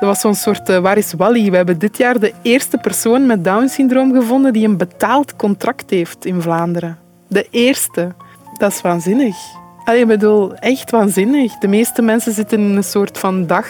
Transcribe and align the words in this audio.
Dat 0.00 0.08
was 0.08 0.20
zo'n 0.20 0.34
soort 0.34 0.68
uh, 0.68 0.78
Waar 0.78 0.96
is 0.96 1.12
Wally? 1.12 1.50
We 1.50 1.56
hebben 1.56 1.78
dit 1.78 1.96
jaar 1.96 2.18
de 2.18 2.32
eerste 2.42 2.78
persoon 2.78 3.26
met 3.26 3.44
Down-syndroom 3.44 4.12
gevonden 4.12 4.52
die 4.52 4.66
een 4.66 4.76
betaald 4.76 5.36
contract 5.36 5.90
heeft 5.90 6.24
in 6.24 6.42
Vlaanderen. 6.42 6.98
De 7.26 7.46
eerste. 7.50 8.14
Dat 8.58 8.72
is 8.72 8.80
waanzinnig. 8.80 9.36
Allee, 9.84 10.00
ik 10.00 10.06
bedoel, 10.06 10.54
echt 10.54 10.90
waanzinnig. 10.90 11.58
De 11.58 11.68
meeste 11.68 12.02
mensen 12.02 12.32
zitten 12.32 12.58
in 12.58 12.76
een 12.76 12.84
soort 12.84 13.18
van 13.18 13.46
dag, 13.46 13.66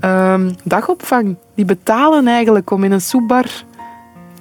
um, 0.00 0.54
dagopvang. 0.64 1.36
Die 1.54 1.64
betalen 1.64 2.26
eigenlijk 2.26 2.70
om 2.70 2.84
in 2.84 2.92
een 2.92 3.00
soepbar 3.00 3.46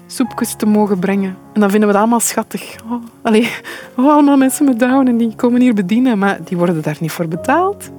soepjes 0.07 0.53
te 0.53 0.65
mogen 0.65 0.99
brengen. 0.99 1.37
En 1.53 1.59
dan 1.61 1.69
vinden 1.69 1.87
we 1.87 1.93
dat 1.93 2.01
allemaal 2.01 2.19
schattig. 2.19 2.75
Oh, 2.89 3.03
allee, 3.21 3.51
oh, 3.95 4.13
allemaal 4.13 4.37
mensen 4.37 4.65
met 4.65 4.79
down 4.79 5.07
en 5.07 5.17
die 5.17 5.35
komen 5.35 5.61
hier 5.61 5.73
bedienen, 5.73 6.17
maar 6.17 6.39
die 6.43 6.57
worden 6.57 6.81
daar 6.81 6.97
niet 6.99 7.11
voor 7.11 7.27
betaald. 7.27 7.89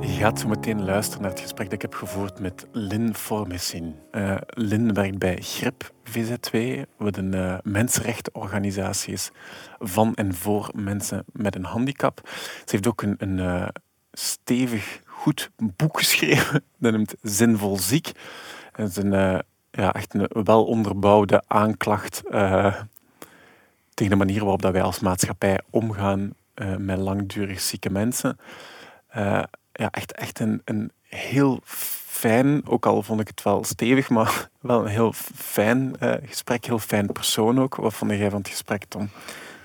Je 0.00 0.16
gaat 0.26 0.40
zo 0.40 0.48
meteen 0.48 0.84
luisteren 0.84 1.22
naar 1.22 1.30
het 1.30 1.40
gesprek 1.40 1.64
dat 1.64 1.74
ik 1.74 1.82
heb 1.82 1.94
gevoerd 1.94 2.38
met 2.38 2.66
Lynn 2.72 3.14
Formessin. 3.14 3.94
Uh, 4.12 4.36
Lynn 4.48 4.94
werkt 4.94 5.18
bij 5.18 5.38
GRIP 5.40 5.92
VZ2, 6.04 6.58
wat 6.96 7.16
een 7.16 7.34
uh, 7.34 7.58
mensenrechtenorganisatie 7.62 9.12
is 9.12 9.30
van 9.78 10.14
en 10.14 10.34
voor 10.34 10.70
mensen 10.74 11.24
met 11.32 11.54
een 11.54 11.64
handicap. 11.64 12.20
Ze 12.64 12.64
heeft 12.64 12.86
ook 12.86 13.02
een, 13.02 13.14
een 13.18 13.38
uh, 13.38 13.68
stevig, 14.12 15.00
goed 15.04 15.50
boek 15.56 15.98
geschreven. 15.98 16.64
Dat 16.78 16.92
noemt 16.92 17.14
Zinvol 17.22 17.78
Ziek. 17.78 18.12
Het 18.72 18.88
is 18.88 18.96
een 18.96 19.42
ja, 19.70 19.92
echt 19.92 20.14
een 20.14 20.28
wel 20.44 20.64
onderbouwde 20.64 21.42
aanklacht 21.46 22.22
tegen 23.94 24.12
de 24.12 24.16
manier 24.16 24.40
waarop 24.40 24.62
dat 24.62 24.72
wij 24.72 24.82
als 24.82 25.00
maatschappij 25.00 25.60
omgaan 25.70 26.32
met 26.78 26.98
langdurig 26.98 27.60
zieke 27.60 27.90
mensen. 27.90 28.38
Uh, 29.16 29.42
ja, 29.80 29.90
echt, 29.90 30.12
echt 30.12 30.40
een, 30.40 30.62
een 30.64 30.92
heel 31.08 31.60
fijn, 31.64 32.62
ook 32.66 32.86
al 32.86 33.02
vond 33.02 33.20
ik 33.20 33.28
het 33.28 33.42
wel 33.42 33.64
stevig, 33.64 34.08
maar 34.08 34.48
wel 34.60 34.80
een 34.80 34.90
heel 34.90 35.12
fijn 35.34 35.96
gesprek, 36.24 36.64
heel 36.64 36.78
fijn 36.78 37.12
persoon 37.12 37.60
ook. 37.60 37.74
Wat 37.74 37.94
vond 37.94 38.10
jij 38.10 38.30
van 38.30 38.38
het 38.38 38.48
gesprek, 38.48 38.84
Tom? 38.88 39.08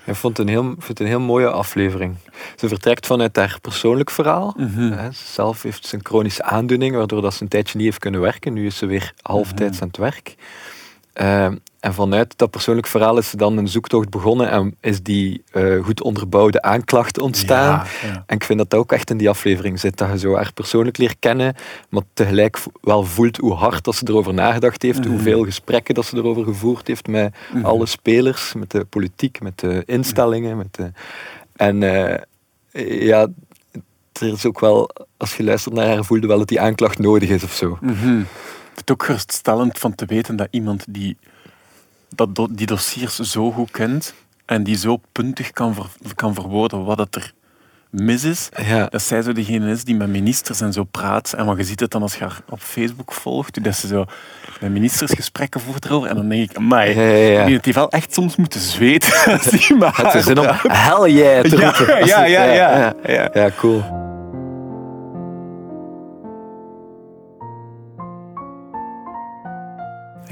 Ik 0.04 0.14
vond 0.14 0.36
het 0.36 0.46
een 0.46 0.52
heel, 0.52 0.74
vond 0.78 1.00
een 1.00 1.06
heel 1.06 1.20
mooie 1.20 1.50
aflevering. 1.50 2.16
Ze 2.56 2.68
vertrekt 2.68 3.06
vanuit 3.06 3.36
haar 3.36 3.58
persoonlijk 3.60 4.10
verhaal. 4.10 4.54
Mm 4.56 5.12
zelf 5.12 5.62
heeft 5.62 5.86
ze 5.86 5.94
een 5.94 6.04
chronische 6.04 6.42
aandoening, 6.42 6.94
waardoor 6.94 7.22
dat 7.22 7.34
ze 7.34 7.42
een 7.42 7.48
tijdje 7.48 7.76
niet 7.76 7.86
heeft 7.86 7.98
kunnen 7.98 8.20
werken. 8.20 8.52
Nu 8.52 8.66
is 8.66 8.76
ze 8.76 8.86
weer 8.86 9.12
halftijds 9.22 9.74
mhm. 9.74 9.82
aan 9.82 9.88
het 9.88 9.96
werk. 9.96 10.34
Ehm, 11.16 11.56
en 11.80 11.94
vanuit 11.94 12.38
dat 12.38 12.50
persoonlijk 12.50 12.86
verhaal 12.86 13.18
is 13.18 13.30
dan 13.30 13.56
een 13.56 13.68
zoektocht 13.68 14.10
begonnen 14.10 14.50
en 14.50 14.76
is 14.80 15.02
die 15.02 15.42
uh, 15.52 15.84
goed 15.84 16.02
onderbouwde 16.02 16.62
aanklacht 16.62 17.18
ontstaan. 17.18 17.86
En 18.26 18.36
ik 18.36 18.44
vind 18.44 18.58
dat 18.58 18.70
dat 18.70 18.80
ook 18.80 18.92
echt 18.92 19.10
in 19.10 19.16
die 19.16 19.28
aflevering 19.28 19.80
zit, 19.80 19.96
dat 19.98 20.10
je 20.10 20.18
zo 20.18 20.34
haar 20.34 20.52
persoonlijk 20.52 20.96
leert 20.96 21.16
kennen, 21.18 21.54
maar 21.88 22.02
tegelijk 22.12 22.58
wel 22.80 23.04
voelt 23.04 23.36
hoe 23.36 23.54
hard 23.54 23.84
dat 23.84 23.94
ze 23.94 24.04
erover 24.08 24.34
nagedacht 24.34 24.82
heeft, 24.82 25.04
mm 25.04 25.10
hoeveel 25.10 25.44
gesprekken 25.44 25.94
dat 25.94 26.04
ze 26.04 26.16
erover 26.16 26.44
gevoerd 26.44 26.86
heeft 26.86 27.06
met 27.06 27.34
mhm. 27.52 27.64
alle 27.64 27.86
spelers, 27.86 28.54
met 28.54 28.70
de 28.70 28.84
politiek, 28.84 29.40
met 29.40 29.58
de 29.58 29.82
instellingen. 29.86 30.56
Met 30.56 30.74
de... 30.74 30.90
En 31.52 31.82
uh, 31.82 32.14
ja, 33.00 33.28
er 34.12 34.32
is 34.32 34.46
ook 34.46 34.60
wel, 34.60 34.90
als 35.16 35.36
je 35.36 35.44
luistert 35.44 35.74
naar 35.74 35.86
haar, 35.86 36.04
voelde 36.04 36.26
wel 36.26 36.38
dat 36.38 36.48
die 36.48 36.60
aanklacht 36.60 36.98
nodig 36.98 37.28
is 37.28 37.44
of 37.44 37.52
zo. 37.52 37.78
Het 38.76 38.88
is 38.88 38.92
ook 38.92 39.04
geruststellend 39.04 39.78
van 39.78 39.94
te 39.94 40.04
weten 40.04 40.36
dat 40.36 40.48
iemand 40.50 40.84
die 40.88 41.16
dat 42.08 42.48
die 42.50 42.66
dossiers 42.66 43.18
zo 43.18 43.52
goed 43.52 43.70
kent 43.70 44.14
en 44.44 44.62
die 44.62 44.76
zo 44.76 45.00
puntig 45.12 45.50
kan, 45.50 45.76
kan 46.14 46.34
verwoorden 46.34 46.84
wat 46.84 46.98
het 46.98 47.14
er 47.14 47.32
mis 47.90 48.24
is, 48.24 48.48
ja. 48.66 48.86
dat 48.86 49.02
zij 49.02 49.22
zo 49.22 49.32
degene 49.32 49.70
is 49.70 49.84
die 49.84 49.94
met 49.94 50.08
ministers 50.08 50.60
en 50.60 50.72
zo 50.72 50.84
praat. 50.84 51.32
En 51.32 51.46
wat 51.46 51.56
je 51.56 51.64
ziet 51.64 51.80
het 51.80 51.90
dan 51.90 52.02
als 52.02 52.14
je 52.14 52.20
haar 52.20 52.40
op 52.48 52.60
Facebook 52.60 53.12
volgt, 53.12 53.64
dat 53.64 53.74
ze 53.74 53.86
zo 53.86 54.04
met 54.60 54.70
ministers 54.70 55.12
gesprekken 55.12 55.60
voert 55.60 55.84
erover. 55.84 56.08
En 56.08 56.16
dan 56.16 56.28
denk 56.28 56.50
ik, 56.50 56.56
amai, 56.56 56.94
ja, 56.94 57.02
ja, 57.02 57.48
ja. 57.48 57.58
die 57.58 57.72
wel 57.72 57.90
echt 57.90 58.14
soms 58.14 58.36
moeten 58.36 58.60
zweten. 58.60 59.40
die 59.50 59.76
maar 59.76 59.96
het 60.02 60.14
is 60.14 60.24
zin 60.24 60.38
om 60.38 60.46
hell 60.68 61.10
yeah 61.12 61.44
te 61.44 61.56
roepen. 61.56 62.06
Ja, 62.06 62.24
ja, 62.24 62.42
ja. 62.42 62.94
ja, 63.06 63.30
ja. 63.32 63.50
cool. 63.56 64.05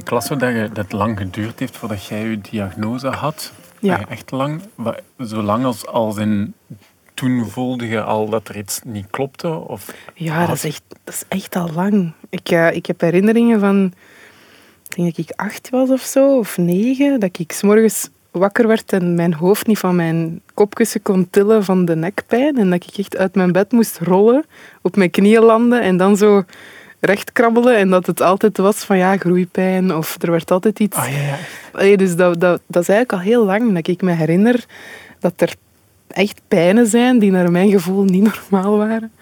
Ik 0.04 0.10
las 0.10 0.28
dat, 0.28 0.40
je, 0.40 0.68
dat 0.72 0.84
het 0.84 0.92
lang 0.92 1.18
geduurd 1.18 1.58
heeft 1.58 1.76
voordat 1.76 2.06
jij 2.06 2.28
je 2.28 2.40
diagnose 2.40 3.08
had. 3.08 3.52
Ja. 3.78 4.08
Echt 4.08 4.30
lang. 4.30 4.62
Zo 5.18 5.42
lang 5.42 5.64
als, 5.64 5.86
als 5.86 6.16
in 6.16 6.54
toen 7.14 7.48
voelde 7.48 7.88
je 7.88 8.02
al 8.02 8.28
dat 8.28 8.48
er 8.48 8.56
iets 8.56 8.80
niet 8.84 9.06
klopte? 9.10 9.48
Of 9.48 9.94
ja, 10.14 10.46
dat 10.46 10.56
is, 10.56 10.64
echt, 10.64 10.82
dat 11.04 11.14
is 11.14 11.24
echt 11.28 11.56
al 11.56 11.70
lang. 11.74 12.12
Ik, 12.28 12.50
uh, 12.50 12.74
ik 12.74 12.86
heb 12.86 13.00
herinneringen 13.00 13.60
van, 13.60 13.92
ik 14.88 14.96
denk 14.96 15.16
dat 15.16 15.28
ik 15.28 15.32
acht 15.36 15.70
was 15.70 15.90
of 15.90 16.00
zo, 16.00 16.38
of 16.38 16.58
negen, 16.58 17.20
dat 17.20 17.38
ik 17.38 17.52
s'morgens 17.52 18.08
wakker 18.30 18.66
werd 18.66 18.92
en 18.92 19.14
mijn 19.14 19.34
hoofd 19.34 19.66
niet 19.66 19.78
van 19.78 19.96
mijn 19.96 20.40
kopkussen 20.54 21.02
kon 21.02 21.30
tillen 21.30 21.64
van 21.64 21.84
de 21.84 21.96
nekpijn. 21.96 22.58
En 22.58 22.70
dat 22.70 22.84
ik 22.86 22.98
echt 22.98 23.16
uit 23.16 23.34
mijn 23.34 23.52
bed 23.52 23.72
moest 23.72 23.98
rollen, 23.98 24.44
op 24.82 24.96
mijn 24.96 25.10
knieën 25.10 25.42
landen 25.42 25.82
en 25.82 25.96
dan 25.96 26.16
zo 26.16 26.44
recht 27.04 27.32
krabbelen 27.32 27.76
en 27.76 27.90
dat 27.90 28.06
het 28.06 28.20
altijd 28.20 28.58
was 28.58 28.76
van 28.76 28.98
ja, 28.98 29.16
groeipijn 29.16 29.94
of 29.94 30.22
er 30.22 30.30
werd 30.30 30.50
altijd 30.50 30.78
iets. 30.78 30.96
Oh, 30.96 31.06
ja, 31.08 31.36
ja. 31.84 31.96
dus 31.96 32.16
dat, 32.16 32.40
dat, 32.40 32.60
dat 32.66 32.82
is 32.82 32.88
eigenlijk 32.88 33.12
al 33.12 33.18
heel 33.30 33.44
lang 33.44 33.74
dat 33.74 33.88
ik 33.88 34.02
me 34.02 34.12
herinner 34.12 34.64
dat 35.18 35.32
er 35.36 35.54
echt 36.08 36.40
pijnen 36.48 36.86
zijn 36.86 37.18
die 37.18 37.30
naar 37.30 37.50
mijn 37.50 37.70
gevoel 37.70 38.04
niet 38.04 38.30
normaal 38.50 38.76
waren. 38.76 39.12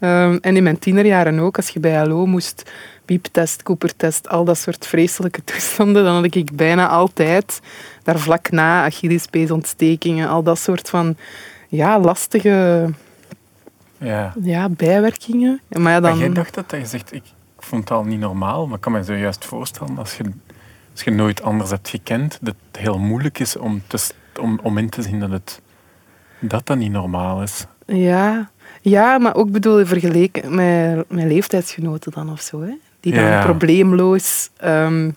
Um, 0.00 0.38
en 0.40 0.56
in 0.56 0.62
mijn 0.62 0.78
tienerjaren 0.78 1.38
ook, 1.38 1.56
als 1.56 1.68
je 1.68 1.80
bij 1.80 1.94
hallo 1.94 2.26
moest, 2.26 2.70
pieptest, 3.04 3.62
koepertest, 3.62 4.28
al 4.28 4.44
dat 4.44 4.58
soort 4.58 4.86
vreselijke 4.86 5.44
toestanden, 5.52 6.04
dan 6.04 6.14
had 6.14 6.34
ik 6.34 6.56
bijna 6.56 6.88
altijd 6.88 7.60
daar 8.02 8.18
vlak 8.18 8.50
na 8.50 8.84
Achillespeesontstekingen, 8.84 10.28
al 10.28 10.42
dat 10.42 10.58
soort 10.58 10.88
van 10.88 11.16
ja, 11.68 12.00
lastige 12.00 12.88
ja. 14.00 14.32
ja, 14.42 14.68
bijwerkingen. 14.68 15.60
Maar 15.68 15.92
ja, 15.92 16.00
dan... 16.00 16.18
jij 16.18 16.32
dacht 16.32 16.54
dat, 16.54 16.70
je 16.70 16.86
zegt, 16.86 17.12
ik 17.12 17.22
vond 17.58 17.88
het 17.88 17.98
al 17.98 18.04
niet 18.04 18.20
normaal, 18.20 18.66
maar 18.66 18.76
ik 18.76 18.80
kan 18.80 18.92
me 18.92 19.04
zo 19.04 19.14
juist 19.14 19.44
voorstellen, 19.44 19.98
als 19.98 20.16
je, 20.16 20.24
als 20.92 21.02
je 21.02 21.10
nooit 21.10 21.42
anders 21.42 21.70
hebt 21.70 21.88
gekend, 21.88 22.38
dat 22.40 22.54
het 22.70 22.80
heel 22.80 22.98
moeilijk 22.98 23.38
is 23.38 23.56
om, 23.56 23.82
te, 23.86 23.98
om, 24.40 24.60
om 24.62 24.78
in 24.78 24.88
te 24.88 25.02
zien 25.02 25.20
dat 25.20 25.30
het 25.30 25.60
dat 26.40 26.66
dat 26.66 26.76
niet 26.76 26.92
normaal 26.92 27.42
is. 27.42 27.66
Ja, 27.86 28.50
ja 28.80 29.18
maar 29.18 29.34
ook 29.34 29.50
bedoel 29.50 29.86
vergeleken 29.86 30.54
met 30.54 31.10
mijn 31.10 31.28
leeftijdsgenoten 31.28 32.12
dan 32.12 32.30
of 32.30 32.40
zo. 32.40 32.60
Hè? 32.60 32.74
Die 33.00 33.14
dan 33.14 33.40
probleemloos 33.42 34.50
um, 34.64 35.14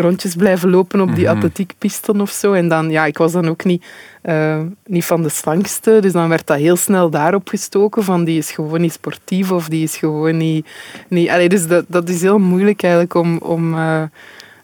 rondjes 0.00 0.34
blijven 0.34 0.70
lopen 0.70 1.00
op 1.00 1.14
die 1.14 1.24
mm 1.24 1.36
atletiekpisten 1.36 2.20
of 2.20 2.30
zo. 2.30 2.52
En 2.52 2.68
dan, 2.68 2.90
ja, 2.90 3.06
ik 3.06 3.18
was 3.18 3.32
dan 3.32 3.48
ook 3.48 3.64
niet, 3.64 3.84
uh, 4.24 4.60
niet 4.86 5.04
van 5.04 5.22
de 5.22 5.28
slangste, 5.28 5.98
dus 6.00 6.12
dan 6.12 6.28
werd 6.28 6.46
dat 6.46 6.58
heel 6.58 6.76
snel 6.76 7.10
daarop 7.10 7.48
gestoken 7.48 8.04
van 8.04 8.24
die 8.24 8.38
is 8.38 8.50
gewoon 8.50 8.80
niet 8.80 8.92
sportief 8.92 9.50
of 9.50 9.68
die 9.68 9.82
is 9.82 9.96
gewoon 9.96 10.36
niet... 10.36 10.66
niet 11.08 11.28
allee, 11.28 11.48
dus 11.48 11.66
dat, 11.66 11.84
dat 11.88 12.08
is 12.08 12.22
heel 12.22 12.38
moeilijk 12.38 12.82
eigenlijk 12.82 13.14
om, 13.14 13.38
om, 13.38 13.74
uh, 13.74 14.02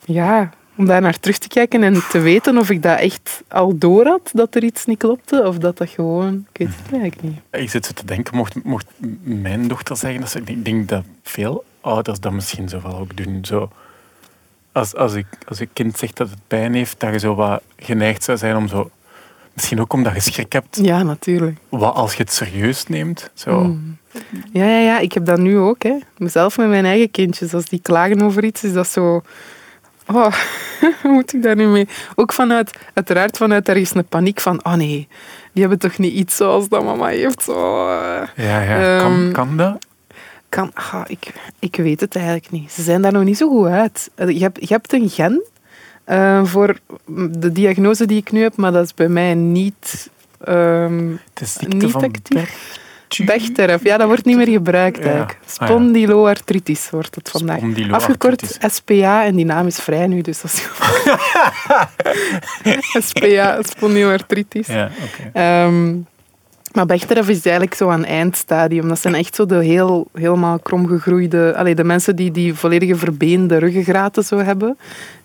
ja, 0.04 0.50
om 0.76 0.86
daar 0.86 1.00
naar 1.00 1.20
terug 1.20 1.38
te 1.38 1.48
kijken 1.48 1.82
en 1.82 2.02
te 2.10 2.18
weten 2.18 2.58
of 2.58 2.70
ik 2.70 2.82
dat 2.82 2.98
echt 2.98 3.42
al 3.48 3.78
door 3.78 4.06
had, 4.06 4.30
dat 4.32 4.54
er 4.54 4.64
iets 4.64 4.84
niet 4.84 4.98
klopte, 4.98 5.46
of 5.46 5.58
dat 5.58 5.78
dat 5.78 5.90
gewoon... 5.90 6.46
Ik 6.52 6.58
weet 6.58 6.76
het 6.82 6.92
eigenlijk 6.92 7.22
niet. 7.22 7.38
Ik 7.50 7.70
zit 7.70 7.86
zo 7.86 7.92
te 7.92 8.06
denken, 8.06 8.36
mocht, 8.36 8.64
mocht 8.64 8.86
mijn 9.22 9.68
dochter 9.68 9.96
zeggen, 9.96 10.20
dat 10.20 10.30
ze, 10.30 10.40
ik 10.44 10.64
denk 10.64 10.88
dat 10.88 11.04
veel 11.22 11.64
ouders 11.80 12.20
dat 12.20 12.32
misschien 12.32 12.68
zo 12.68 12.80
wel 12.82 12.98
ook 12.98 13.16
doen, 13.16 13.44
zo 13.44 13.70
als, 14.74 14.94
als, 14.94 15.14
ik, 15.14 15.26
als 15.48 15.60
een 15.60 15.72
kind 15.72 15.98
zegt 15.98 16.16
dat 16.16 16.30
het 16.30 16.38
pijn 16.46 16.74
heeft, 16.74 17.00
dat 17.00 17.12
je 17.12 17.18
zo 17.18 17.34
wat 17.34 17.62
geneigd 17.76 18.24
zou 18.24 18.38
zijn 18.38 18.56
om 18.56 18.68
zo... 18.68 18.90
Misschien 19.52 19.80
ook 19.80 19.92
omdat 19.92 20.14
je 20.14 20.20
schrik 20.20 20.52
hebt. 20.52 20.78
Ja, 20.82 21.02
natuurlijk. 21.02 21.58
Wat 21.68 21.94
als 21.94 22.14
je 22.14 22.22
het 22.22 22.32
serieus 22.32 22.86
neemt. 22.86 23.30
Zo. 23.34 23.60
Mm. 23.60 23.96
Ja, 24.52 24.64
ja, 24.64 24.78
ja, 24.78 24.98
ik 24.98 25.12
heb 25.12 25.24
dat 25.24 25.38
nu 25.38 25.58
ook. 25.58 25.82
Hè. 25.82 25.98
Mezelf 26.16 26.56
met 26.56 26.68
mijn 26.68 26.84
eigen 26.84 27.10
kindjes. 27.10 27.54
Als 27.54 27.64
die 27.64 27.80
klagen 27.82 28.22
over 28.22 28.44
iets, 28.44 28.64
is 28.64 28.72
dat 28.72 28.88
zo... 28.88 29.22
Oh, 30.06 30.34
hoe 31.02 31.12
moet 31.12 31.34
ik 31.34 31.42
daar 31.42 31.56
nu 31.56 31.66
mee? 31.66 31.88
Ook 32.14 32.32
vanuit, 32.32 32.78
uiteraard 32.94 33.36
vanuit 33.36 33.68
er 33.68 33.76
is 33.76 33.94
een 33.94 34.04
paniek 34.04 34.40
van, 34.40 34.64
oh 34.64 34.74
nee, 34.74 35.08
die 35.52 35.60
hebben 35.60 35.78
toch 35.78 35.98
niet 35.98 36.12
iets 36.12 36.36
zoals 36.36 36.68
dat 36.68 36.84
mama 36.84 37.06
heeft. 37.06 37.42
Zo. 37.42 37.88
Ja, 38.36 38.60
ja. 38.60 38.98
kan, 38.98 39.12
ehm, 39.12 39.32
kan 39.32 39.56
dat? 39.56 39.86
Kan, 40.54 40.72
ik, 41.06 41.32
ik 41.58 41.76
weet 41.76 42.00
het 42.00 42.16
eigenlijk 42.16 42.50
niet. 42.50 42.72
Ze 42.72 42.82
zijn 42.82 43.02
daar 43.02 43.12
nog 43.12 43.24
niet 43.24 43.36
zo 43.36 43.48
goed 43.48 43.66
uit. 43.66 44.10
Eh, 44.14 44.28
je 44.28 44.40
hebt, 44.40 44.60
je 44.60 44.74
hebt 44.74 44.92
een 44.92 45.08
gen 45.08 45.42
uh, 46.06 46.44
voor 46.44 46.78
de 47.30 47.52
diagnose 47.52 48.06
die 48.06 48.16
ik 48.16 48.32
nu 48.32 48.42
heb, 48.42 48.56
maar 48.56 48.72
dat 48.72 48.84
is 48.84 48.94
bij 48.94 49.08
mij 49.08 49.34
niet, 49.34 50.10
um, 50.48 51.20
niet 51.68 51.94
actief. 51.94 52.82
Bechterew, 53.24 53.86
ja, 53.86 53.96
dat 53.96 54.06
wordt 54.06 54.24
niet 54.24 54.36
meer 54.36 54.48
gebruikt 54.48 54.96
ja. 54.96 55.02
eigenlijk. 55.02 55.38
Ah, 55.42 55.68
Spondyloartritis 55.68 56.90
wordt 56.90 57.14
het 57.14 57.30
vandaag. 57.30 57.60
Afgekort 57.90 58.58
SPA 58.60 59.24
en 59.24 59.36
die 59.36 59.44
naam 59.44 59.66
is 59.66 59.78
vrij 59.78 60.06
nu, 60.06 60.20
dus 60.20 60.40
dat 60.40 60.52
is 60.52 60.62
SPA, 63.08 63.62
spondyloartritis. 63.74 64.66
Ja, 64.66 64.90
okay. 65.32 65.64
um, 65.66 66.06
Maar 66.74 66.86
Bechterew 66.86 67.28
is 67.28 67.42
eigenlijk 67.42 67.74
zo 67.74 67.88
aan 67.88 68.04
eindstadium. 68.04 68.88
Dat 68.88 69.00
zijn 69.00 69.14
echt 69.14 69.34
zo 69.34 69.46
de 69.46 69.64
heel, 69.64 70.06
helemaal 70.12 70.58
kromgegroeide... 70.58 71.54
Allee, 71.56 71.74
de 71.74 71.84
mensen 71.84 72.16
die 72.16 72.30
die 72.30 72.54
volledige 72.54 72.96
verbeende 72.96 73.58
ruggengraten 73.58 74.22
zo 74.24 74.38
hebben. 74.38 74.78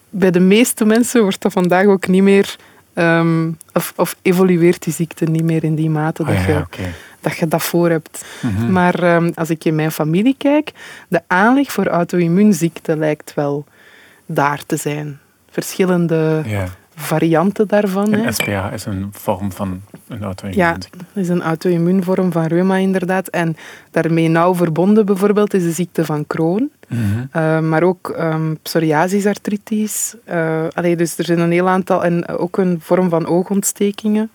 Bij 0.09 0.31
de 0.31 0.39
meeste 0.39 0.85
mensen 0.85 1.21
wordt 1.21 1.41
dat 1.41 1.51
vandaag 1.51 1.85
ook 1.85 2.07
niet 2.07 2.23
meer... 2.23 2.55
Um, 2.93 3.57
of, 3.73 3.93
of, 3.95 4.15
evolueert 4.21 4.83
die 4.83 4.93
ziekte 4.93 5.25
niet 5.25 5.43
meer 5.43 5.63
in 5.63 5.75
die 5.75 5.89
mate 5.89 6.23
dat, 6.23 6.35
oh 6.35 6.45
je, 6.45 6.89
dat 7.19 7.37
je 7.37 7.47
dat 7.47 7.63
voor 7.63 7.89
hebt. 7.89 8.25
Mhm. 8.41 8.71
Maar 8.71 9.15
um, 9.15 9.31
als 9.35 9.49
ik 9.49 9.65
in 9.65 9.75
mijn 9.75 9.91
familie 9.91 10.35
kijk, 10.37 10.71
de 11.07 11.21
aanleg 11.27 11.71
voor 11.71 11.87
auto-immuunziekte 11.87 12.97
lijkt 12.97 13.33
wel 13.33 13.65
daar 14.25 14.65
te 14.65 14.75
zijn. 14.75 15.19
Verschillende 15.51 16.43
varianten 16.99 17.67
daarvan. 17.67 18.13
En 18.13 18.33
SPA 18.33 18.71
is 18.71 18.85
een 18.85 19.09
vorm 19.11 19.51
van 19.51 19.81
een 20.07 20.23
auto-immuun. 20.23 20.59
Ja, 20.59 20.77
is 21.13 21.29
een 21.29 21.41
auto-immuunvorm 21.41 22.31
van 22.31 22.45
reuma 22.45 22.75
inderdaad. 22.75 23.27
En 23.27 23.55
daarmee 23.91 24.27
nauw 24.27 24.55
verbonden 24.55 25.05
bijvoorbeeld 25.05 25.53
is 25.53 25.63
de 25.63 25.71
ziekte 25.71 26.05
van 26.05 26.27
Crohn. 26.27 26.71
Mhm. 26.87 27.01
Eh, 27.31 27.59
maar 27.59 27.83
ook 27.83 28.15
um, 28.19 28.57
psoriasis-artritis. 28.61 30.15
Uh, 30.29 30.97
dus 30.97 31.17
er 31.17 31.25
zijn 31.25 31.39
een 31.39 31.51
heel 31.51 31.69
aantal... 31.69 32.03
En 32.03 32.27
ook 32.27 32.57
een 32.57 32.79
vorm 32.81 33.09
van 33.09 33.27
oogontstekingen. 33.27 34.29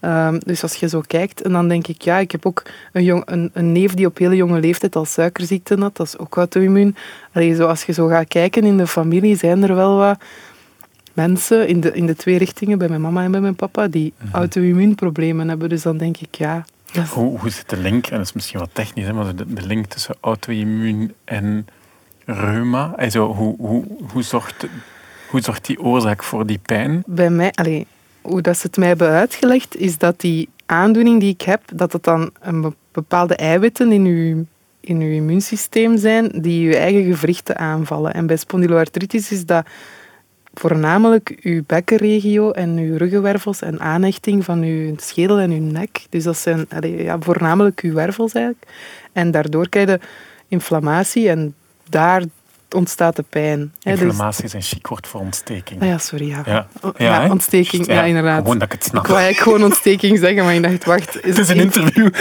Ehm, 0.00 0.38
dus 0.38 0.62
als 0.62 0.74
je 0.74 0.88
zo 0.88 1.00
kijkt, 1.06 1.42
en 1.42 1.52
dan 1.52 1.68
denk 1.68 1.86
ik, 1.86 2.02
ja, 2.02 2.18
ik 2.18 2.30
heb 2.30 2.46
ook 2.46 2.62
een, 2.92 3.04
jong, 3.04 3.22
een, 3.26 3.50
een 3.52 3.72
neef 3.72 3.94
die 3.94 4.06
op 4.06 4.18
hele 4.18 4.36
jonge 4.36 4.60
leeftijd 4.60 4.96
al 4.96 5.04
suikerziekte 5.04 5.76
had. 5.78 5.96
Dat 5.96 6.06
is 6.06 6.18
ook 6.18 6.36
auto-immuun. 6.36 6.96
Zo, 7.34 7.66
als 7.66 7.84
je 7.84 7.92
zo 7.92 8.06
gaat 8.06 8.28
kijken 8.28 8.64
in 8.64 8.76
de 8.76 8.86
familie, 8.86 9.36
zijn 9.36 9.62
er 9.62 9.74
wel 9.74 9.96
wat 9.96 10.18
mensen 11.16 11.68
in 11.68 11.80
de, 11.80 11.92
in 11.92 12.06
de 12.06 12.16
twee 12.16 12.38
richtingen, 12.38 12.78
bij 12.78 12.88
mijn 12.88 13.00
mama 13.00 13.22
en 13.22 13.30
bij 13.30 13.40
mijn 13.40 13.56
papa, 13.56 13.88
die 13.88 14.12
mm 14.18 14.28
auto-immuunproblemen 14.32 15.48
hebben. 15.48 15.68
Dus 15.68 15.82
dan 15.82 15.96
denk 15.96 16.16
ik, 16.16 16.34
ja... 16.34 16.64
Hoe, 17.10 17.38
hoe 17.38 17.50
zit 17.50 17.68
de 17.68 17.76
link, 17.76 18.06
en 18.06 18.16
dat 18.16 18.26
is 18.26 18.32
misschien 18.32 18.60
wat 18.60 18.70
technisch, 18.72 19.06
hè, 19.06 19.12
maar 19.12 19.36
de, 19.36 19.54
de 19.54 19.66
link 19.66 19.86
tussen 19.86 20.14
auto-immuun 20.20 21.14
en 21.24 21.66
reuma? 22.24 22.94
Also, 22.96 23.34
hoe, 23.34 23.56
hoe, 23.58 23.84
hoe, 24.12 24.22
zorgt, 24.22 24.66
hoe 25.28 25.40
zorgt 25.40 25.66
die 25.66 25.80
oorzaak 25.80 26.22
voor 26.22 26.46
die 26.46 26.58
pijn? 26.58 27.02
Bij 27.06 27.30
mij, 27.30 27.50
allez, 27.54 27.84
hoe 28.20 28.40
dat 28.40 28.58
ze 28.58 28.66
het 28.66 28.76
mij 28.76 28.88
hebben 28.88 29.08
uitgelegd, 29.08 29.76
is 29.76 29.98
dat 29.98 30.20
die 30.20 30.48
aandoening 30.66 31.20
die 31.20 31.32
ik 31.32 31.42
heb, 31.42 31.62
dat 31.74 31.92
het 31.92 32.02
dan 32.02 32.30
een 32.40 32.74
bepaalde 32.92 33.36
eiwitten 33.36 33.92
in 33.92 34.04
uw, 34.04 34.44
in 34.80 35.00
uw 35.00 35.10
immuunsysteem 35.10 35.98
zijn 35.98 36.28
die 36.34 36.68
je 36.68 36.76
eigen 36.76 37.04
gewrichten 37.04 37.56
aanvallen. 37.56 38.14
En 38.14 38.26
bij 38.26 38.36
spondyloartritis 38.36 39.30
is 39.30 39.46
dat 39.46 39.66
voornamelijk 40.58 41.38
uw 41.42 41.62
bekkenregio 41.66 42.50
en 42.50 42.76
uw 42.76 42.96
ruggenwervels 42.96 43.62
en 43.62 43.80
aanhechting 43.80 44.44
van 44.44 44.62
uw 44.62 44.94
schedel 44.96 45.38
en 45.38 45.50
uw 45.50 45.70
nek. 45.70 46.06
Dus 46.10 46.24
dat 46.24 46.36
zijn 46.36 46.66
ja, 46.80 47.16
voornamelijk 47.20 47.80
uw 47.80 47.92
wervels 47.92 48.32
eigenlijk. 48.32 48.66
En 49.12 49.30
daardoor 49.30 49.68
krijg 49.68 49.88
je 49.88 50.00
inflammatie 50.48 51.28
en 51.28 51.54
daar 51.88 52.22
ontstaat 52.74 53.16
de 53.16 53.24
pijn. 53.28 53.72
Dus- 53.78 54.00
inflammatie 54.00 54.44
is 54.44 54.52
een 54.52 54.62
chic 54.62 54.86
woord 54.86 55.06
voor 55.06 55.20
ontsteking. 55.20 55.82
Ah 55.82 55.88
ja, 55.88 55.98
sorry. 55.98 56.28
Ja, 56.28 56.42
ja. 56.46 56.66
ja, 56.96 57.30
ontsteking, 57.30 57.86
ja, 57.86 58.02
inderdaad. 58.02 58.40
Gewoon 58.40 58.58
dat 58.58 58.72
ik 58.72 58.72
het 58.72 58.84
snap. 58.84 59.02
Ik 59.02 59.08
wou 59.08 59.20
eigenlijk 59.22 59.52
gewoon 59.52 59.70
ontsteking 59.70 60.18
zeggen, 60.18 60.44
maar 60.44 60.54
ik 60.54 60.62
dacht, 60.62 60.84
wacht. 60.84 61.24
Is 61.24 61.36
het 61.36 61.38
is 61.38 61.48
een 61.48 61.60
interview. 61.60 62.06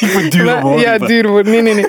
ik 0.00 0.10
moet 0.12 0.32
duur 0.32 0.60
worden. 0.60 0.80
Ja, 0.80 0.98
duur 0.98 1.28
worden. 1.28 1.52
Nee, 1.52 1.62
nee, 1.62 1.74
nee. 1.74 1.86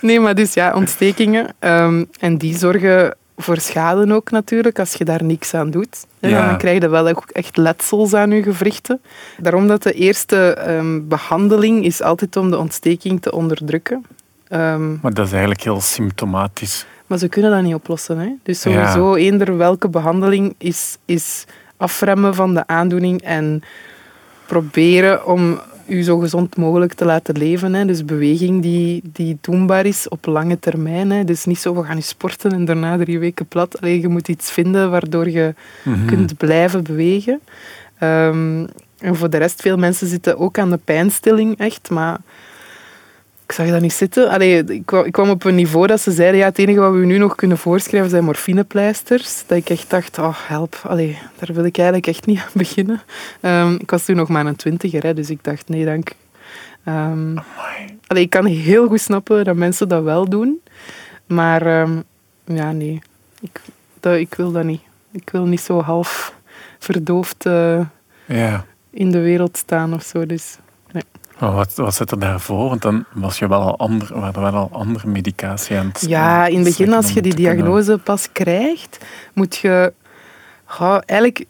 Nee, 0.00 0.20
maar 0.20 0.34
dus 0.34 0.54
ja, 0.54 0.74
ontstekingen. 0.74 1.54
Um, 1.60 2.08
en 2.20 2.38
die 2.38 2.58
zorgen 2.58 3.16
voor 3.36 3.58
schade 3.58 4.14
ook 4.14 4.30
natuurlijk, 4.30 4.78
als 4.78 4.94
je 4.94 5.04
daar 5.04 5.24
niks 5.24 5.54
aan 5.54 5.70
doet. 5.70 6.06
Dan 6.20 6.58
krijg 6.58 6.82
je 6.82 6.88
wel 6.88 7.08
echt 7.32 7.56
letsels 7.56 8.14
aan 8.14 8.30
je 8.30 8.42
gewrichten. 8.42 9.00
Daarom 9.38 9.66
dat 9.66 9.82
de 9.82 9.92
eerste 9.92 10.54
ehm, 10.54 11.00
behandeling 11.08 11.84
is 11.84 12.02
altijd 12.02 12.36
om 12.36 12.50
de 12.50 12.58
ontsteking 12.58 13.22
te 13.22 13.32
onderdrukken. 13.32 14.04
Um, 14.48 14.98
maar 15.02 15.14
dat 15.14 15.26
is 15.26 15.32
eigenlijk 15.32 15.62
heel 15.62 15.80
symptomatisch. 15.80 16.86
Maar 17.06 17.18
ze 17.18 17.28
kunnen 17.28 17.50
dat 17.50 17.62
niet 17.62 17.74
oplossen. 17.74 18.18
Hè? 18.18 18.28
Dus 18.42 18.60
sowieso, 18.60 19.14
eender 19.14 19.56
welke 19.56 19.88
behandeling 19.88 20.54
is, 20.58 20.98
is 21.04 21.44
afremmen 21.76 22.34
van 22.34 22.54
de 22.54 22.66
aandoening 22.66 23.22
en 23.22 23.62
proberen 24.46 25.26
om 25.26 25.60
u 25.86 26.02
zo 26.02 26.18
gezond 26.18 26.56
mogelijk 26.56 26.92
te 26.92 27.04
laten 27.04 27.38
leven. 27.38 27.74
Hè. 27.74 27.84
Dus 27.84 28.04
beweging 28.04 28.62
die, 28.62 29.02
die 29.12 29.38
doenbaar 29.40 29.86
is 29.86 30.08
op 30.08 30.26
lange 30.26 30.58
termijn. 30.58 31.10
Hè. 31.10 31.24
Dus 31.24 31.44
niet 31.44 31.58
zo, 31.58 31.74
we 31.74 31.84
gaan 31.84 31.94
nu 31.94 32.00
sporten 32.00 32.52
en 32.52 32.64
daarna 32.64 32.96
drie 32.96 33.18
weken 33.18 33.46
plat. 33.46 33.80
Alleen 33.80 34.00
je 34.00 34.08
moet 34.08 34.28
iets 34.28 34.50
vinden 34.50 34.90
waardoor 34.90 35.30
je 35.30 35.54
mhm. 35.84 36.06
kunt 36.06 36.36
blijven 36.36 36.82
bewegen. 36.82 37.40
Um, 38.02 38.68
en 38.98 39.16
voor 39.16 39.30
de 39.30 39.36
rest, 39.36 39.60
veel 39.60 39.76
mensen 39.76 40.06
zitten 40.06 40.38
ook 40.38 40.58
aan 40.58 40.70
de 40.70 40.80
pijnstilling, 40.84 41.58
echt. 41.58 41.90
Maar 41.90 42.18
ik 43.52 43.58
zag 43.58 43.68
dat 43.68 43.80
niet 43.80 43.92
zitten. 43.92 44.28
Allee, 44.28 44.64
ik, 44.64 44.86
kwam, 45.10 45.30
op 45.30 45.44
een 45.44 45.54
niveau 45.54 45.86
dat 45.86 46.00
ze 46.00 46.10
zeiden, 46.10 46.38
ja, 46.38 46.46
het 46.46 46.58
enige 46.58 46.80
wat 46.80 46.92
we 46.92 47.04
nu 47.04 47.18
nog 47.18 47.34
kunnen 47.34 47.58
voorschrijven 47.58 48.10
zijn 48.10 48.24
morfinepleisters. 48.24 49.44
Dat 49.46 49.58
ik 49.58 49.70
echt 49.70 49.90
dacht, 49.90 50.18
oh 50.18 50.36
help, 50.46 50.80
Allee, 50.86 51.18
daar 51.38 51.54
wil 51.54 51.64
ik 51.64 51.76
eigenlijk 51.76 52.06
echt 52.06 52.26
niet 52.26 52.38
aan 52.38 52.50
beginnen. 52.52 53.02
Um, 53.42 53.74
ik 53.74 53.90
was 53.90 54.04
toen 54.04 54.16
nog 54.16 54.28
maar 54.28 54.46
een 54.46 54.56
twintiger, 54.56 55.02
hè, 55.02 55.14
dus 55.14 55.30
ik 55.30 55.44
dacht, 55.44 55.68
nee 55.68 55.84
dank. 55.84 56.10
Um, 56.88 57.38
allee, 58.06 58.22
ik 58.22 58.30
kan 58.30 58.46
heel 58.46 58.88
goed 58.88 59.00
snappen 59.00 59.44
dat 59.44 59.56
mensen 59.56 59.88
dat 59.88 60.02
wel 60.02 60.28
doen. 60.28 60.60
Maar 61.26 61.80
um, 61.80 62.02
ja, 62.44 62.72
nee, 62.72 63.02
ik, 63.40 63.60
dat, 64.00 64.16
ik 64.16 64.34
wil 64.34 64.52
dat 64.52 64.64
niet. 64.64 64.82
Ik 65.10 65.30
wil 65.30 65.44
niet 65.44 65.60
zo 65.60 65.80
half 65.80 66.34
verdoofd 66.78 67.46
uh, 67.46 67.80
ja. 68.24 68.64
in 68.90 69.10
de 69.10 69.20
wereld 69.20 69.56
staan 69.56 69.94
of 69.94 70.02
zo. 70.02 70.26
Dus 70.26 70.56
maar 71.38 71.52
wat, 71.52 71.74
wat 71.74 71.94
zit 71.94 72.10
er 72.10 72.18
daarvoor? 72.18 72.68
Want 72.68 72.82
dan 72.82 73.04
was 73.12 73.38
je 73.38 73.48
wel 73.48 73.60
al 73.60 73.78
ander, 73.78 74.20
waren 74.20 74.42
wel 74.42 74.54
al 74.54 74.68
andere 74.72 75.08
medicatie 75.08 75.76
aan 75.76 75.86
het 75.86 76.04
Ja, 76.08 76.46
in 76.46 76.54
het 76.54 76.64
begin 76.64 76.92
als 76.92 77.10
je 77.10 77.22
die 77.22 77.34
diagnose 77.34 77.98
pas 77.98 78.28
krijgt, 78.32 78.98
moet 79.32 79.56
je 79.56 79.92
eigenlijk 81.06 81.44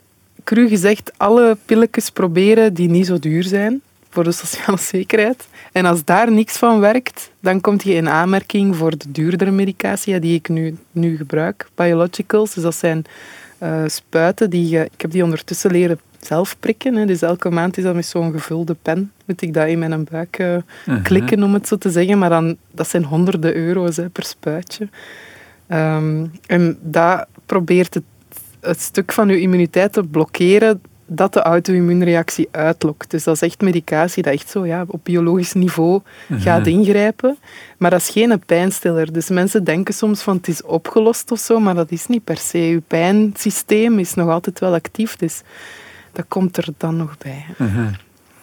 cru 0.44 0.69
gezegd 0.69 1.12
alle 1.17 1.56
pilletjes 1.64 2.11
proberen 2.11 2.75
die 2.75 2.88
niet 2.88 3.06
zo 3.06 3.19
duur 3.19 3.43
zijn 3.43 3.82
voor 4.11 4.25
de 4.25 4.32
sociale 4.32 4.79
zekerheid. 4.94 5.49
En 5.73 5.85
als 5.85 6.05
daar 6.05 6.32
niks 6.32 6.56
van 6.56 6.81
werkt, 6.81 7.31
dan 7.40 7.61
kom 7.61 7.76
je 7.82 7.93
in 7.93 8.08
aanmerking 8.08 8.76
voor 8.76 8.90
de 8.90 9.11
duurdere 9.11 9.50
medicatie 9.50 10.19
die 10.19 10.35
ik 10.35 10.49
nu, 10.49 10.76
nu 10.93 11.17
gebruik, 11.17 11.69
biologicals. 11.75 12.55
Dus 12.55 12.62
dat 12.62 12.75
zijn 12.75 13.05
uh, 13.62 13.82
spuiten 13.87 14.50
die. 14.50 14.79
Ik 14.79 15.00
heb 15.00 15.11
die 15.11 15.25
ondertussen 15.25 15.70
leren 15.70 15.99
zelf 16.20 16.56
prikken. 16.59 16.94
Hè. 16.94 17.06
Dus 17.06 17.23
elke 17.23 17.50
maand 17.50 17.76
is 17.76 17.85
dat 17.85 17.94
met 17.94 18.06
zo'n 18.06 18.32
gevulde 18.32 18.76
pen. 18.82 19.12
Moet 19.25 19.43
ik 19.43 19.55
dat 19.55 19.69
in 19.69 19.79
mijn 19.79 20.06
buik 20.11 20.38
uh, 20.38 20.56
klikken, 21.03 21.43
om 21.43 21.55
het 21.55 21.69
zo 21.69 21.76
te 21.76 21.91
zeggen. 21.91 22.19
Maar 22.19 22.31
dan, 22.31 22.57
dat 22.71 22.88
zijn 22.88 23.04
honderden 23.04 23.54
euro's 23.54 23.97
hè, 23.97 24.09
per 24.09 24.25
spuitje. 24.25 24.88
Um, 25.69 26.31
en 26.47 26.78
dat 26.83 27.26
probeert 27.47 27.95
het, 27.95 28.04
het 28.61 28.81
stuk 28.81 29.12
van 29.12 29.28
je 29.28 29.40
immuniteit 29.40 29.92
te 29.92 30.04
blokkeren 30.04 30.81
dat 31.14 31.33
de 31.33 31.42
auto-immuunreactie 31.42 32.49
uitlokt. 32.50 33.11
Dus 33.11 33.25
dat 33.25 33.35
is 33.35 33.42
echt 33.42 33.61
medicatie 33.61 34.23
dat 34.23 34.33
echt 34.33 34.50
zo 34.50 34.66
ja, 34.66 34.85
op 34.87 35.00
biologisch 35.04 35.52
niveau 35.52 36.00
gaat 36.31 36.61
mhm. 36.61 36.69
ingrijpen. 36.69 37.38
Maar 37.78 37.90
dat 37.90 38.00
is 38.00 38.09
geen 38.09 38.42
pijnstiller. 38.47 39.12
Dus 39.12 39.28
mensen 39.28 39.64
denken 39.64 39.95
soms 39.95 40.23
van 40.23 40.37
het 40.37 40.49
is 40.49 40.62
opgelost 40.62 41.31
of 41.31 41.38
zo, 41.38 41.61
maar 41.61 41.75
dat 41.75 41.90
is 41.90 42.07
niet 42.07 42.25
per 42.25 42.37
se. 42.38 42.59
Je 42.59 42.81
pijnsysteem 42.81 43.99
is 43.99 44.14
nog 44.14 44.28
altijd 44.28 44.59
wel 44.59 44.75
actief. 44.75 45.16
Dus 45.16 45.42
dat 46.12 46.25
komt 46.28 46.57
er 46.57 46.69
dan 46.76 46.97
nog 46.97 47.19
bij. 47.19 47.45
Mhm. 47.59 47.88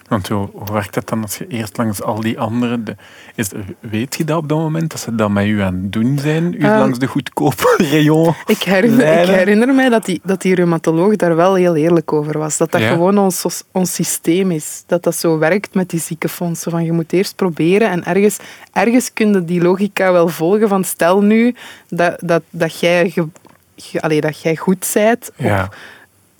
Want 0.09 0.27
hoe, 0.27 0.49
werkt 0.71 0.93
dat 0.93 1.07
dan 1.07 1.21
als 1.21 1.37
je 1.37 1.47
eerst 1.47 1.77
langs 1.77 2.01
al 2.01 2.21
die 2.21 2.39
anderen... 2.39 2.97
is, 3.35 3.49
weet 3.79 4.15
je 4.15 4.23
dat 4.23 4.37
op 4.37 4.49
dat 4.49 4.57
moment, 4.57 4.91
dat 4.91 4.99
ze 4.99 5.15
dat 5.15 5.29
met 5.29 5.45
u 5.45 5.61
aan 5.61 5.73
het 5.73 5.93
doen 5.93 6.19
zijn? 6.19 6.53
U 6.53 6.57
ehm, 6.57 6.77
langs 6.77 6.99
de 6.99 7.05
goedkope 7.05 7.75
rayon 7.91 8.33
ik 8.45 8.63
herinner, 8.63 9.21
ik 9.21 9.27
herinner 9.27 9.73
mij 9.73 9.89
dat 9.89 10.05
die, 10.05 10.21
dat 10.23 10.41
die 10.41 10.55
reumatoloog 10.55 11.15
daar 11.15 11.35
wel 11.35 11.55
heel 11.55 11.75
eerlijk 11.75 12.13
over 12.13 12.37
was. 12.37 12.57
Dat 12.57 12.71
dat 12.71 12.81
gewoon 12.81 13.17
ons, 13.17 13.63
ons 13.71 13.93
systeem 13.93 14.51
is. 14.51 14.83
Dat 14.85 15.03
dat 15.03 15.15
zo 15.15 15.37
werkt 15.37 15.73
met 15.73 15.89
die 15.89 15.99
ziekenfondsen. 15.99 16.71
Van 16.71 16.83
je 16.83 16.91
moet 16.91 17.13
eerst 17.13 17.35
proberen 17.35 17.89
en 17.89 18.05
ergens, 18.05 18.37
ergens 18.73 19.13
kun 19.13 19.33
je 19.33 19.45
die 19.45 19.61
logica 19.61 20.11
wel 20.11 20.27
volgen 20.27 20.67
van 20.67 20.83
stel 20.83 21.21
nu 21.21 21.55
dat, 21.89 22.19
dat, 22.19 22.43
dat, 22.49 22.79
jij, 22.79 23.09
ge, 23.09 24.19
dat 24.19 24.41
jij 24.41 24.55
goed 24.55 24.91
bent 24.93 25.31
ja 25.35 25.69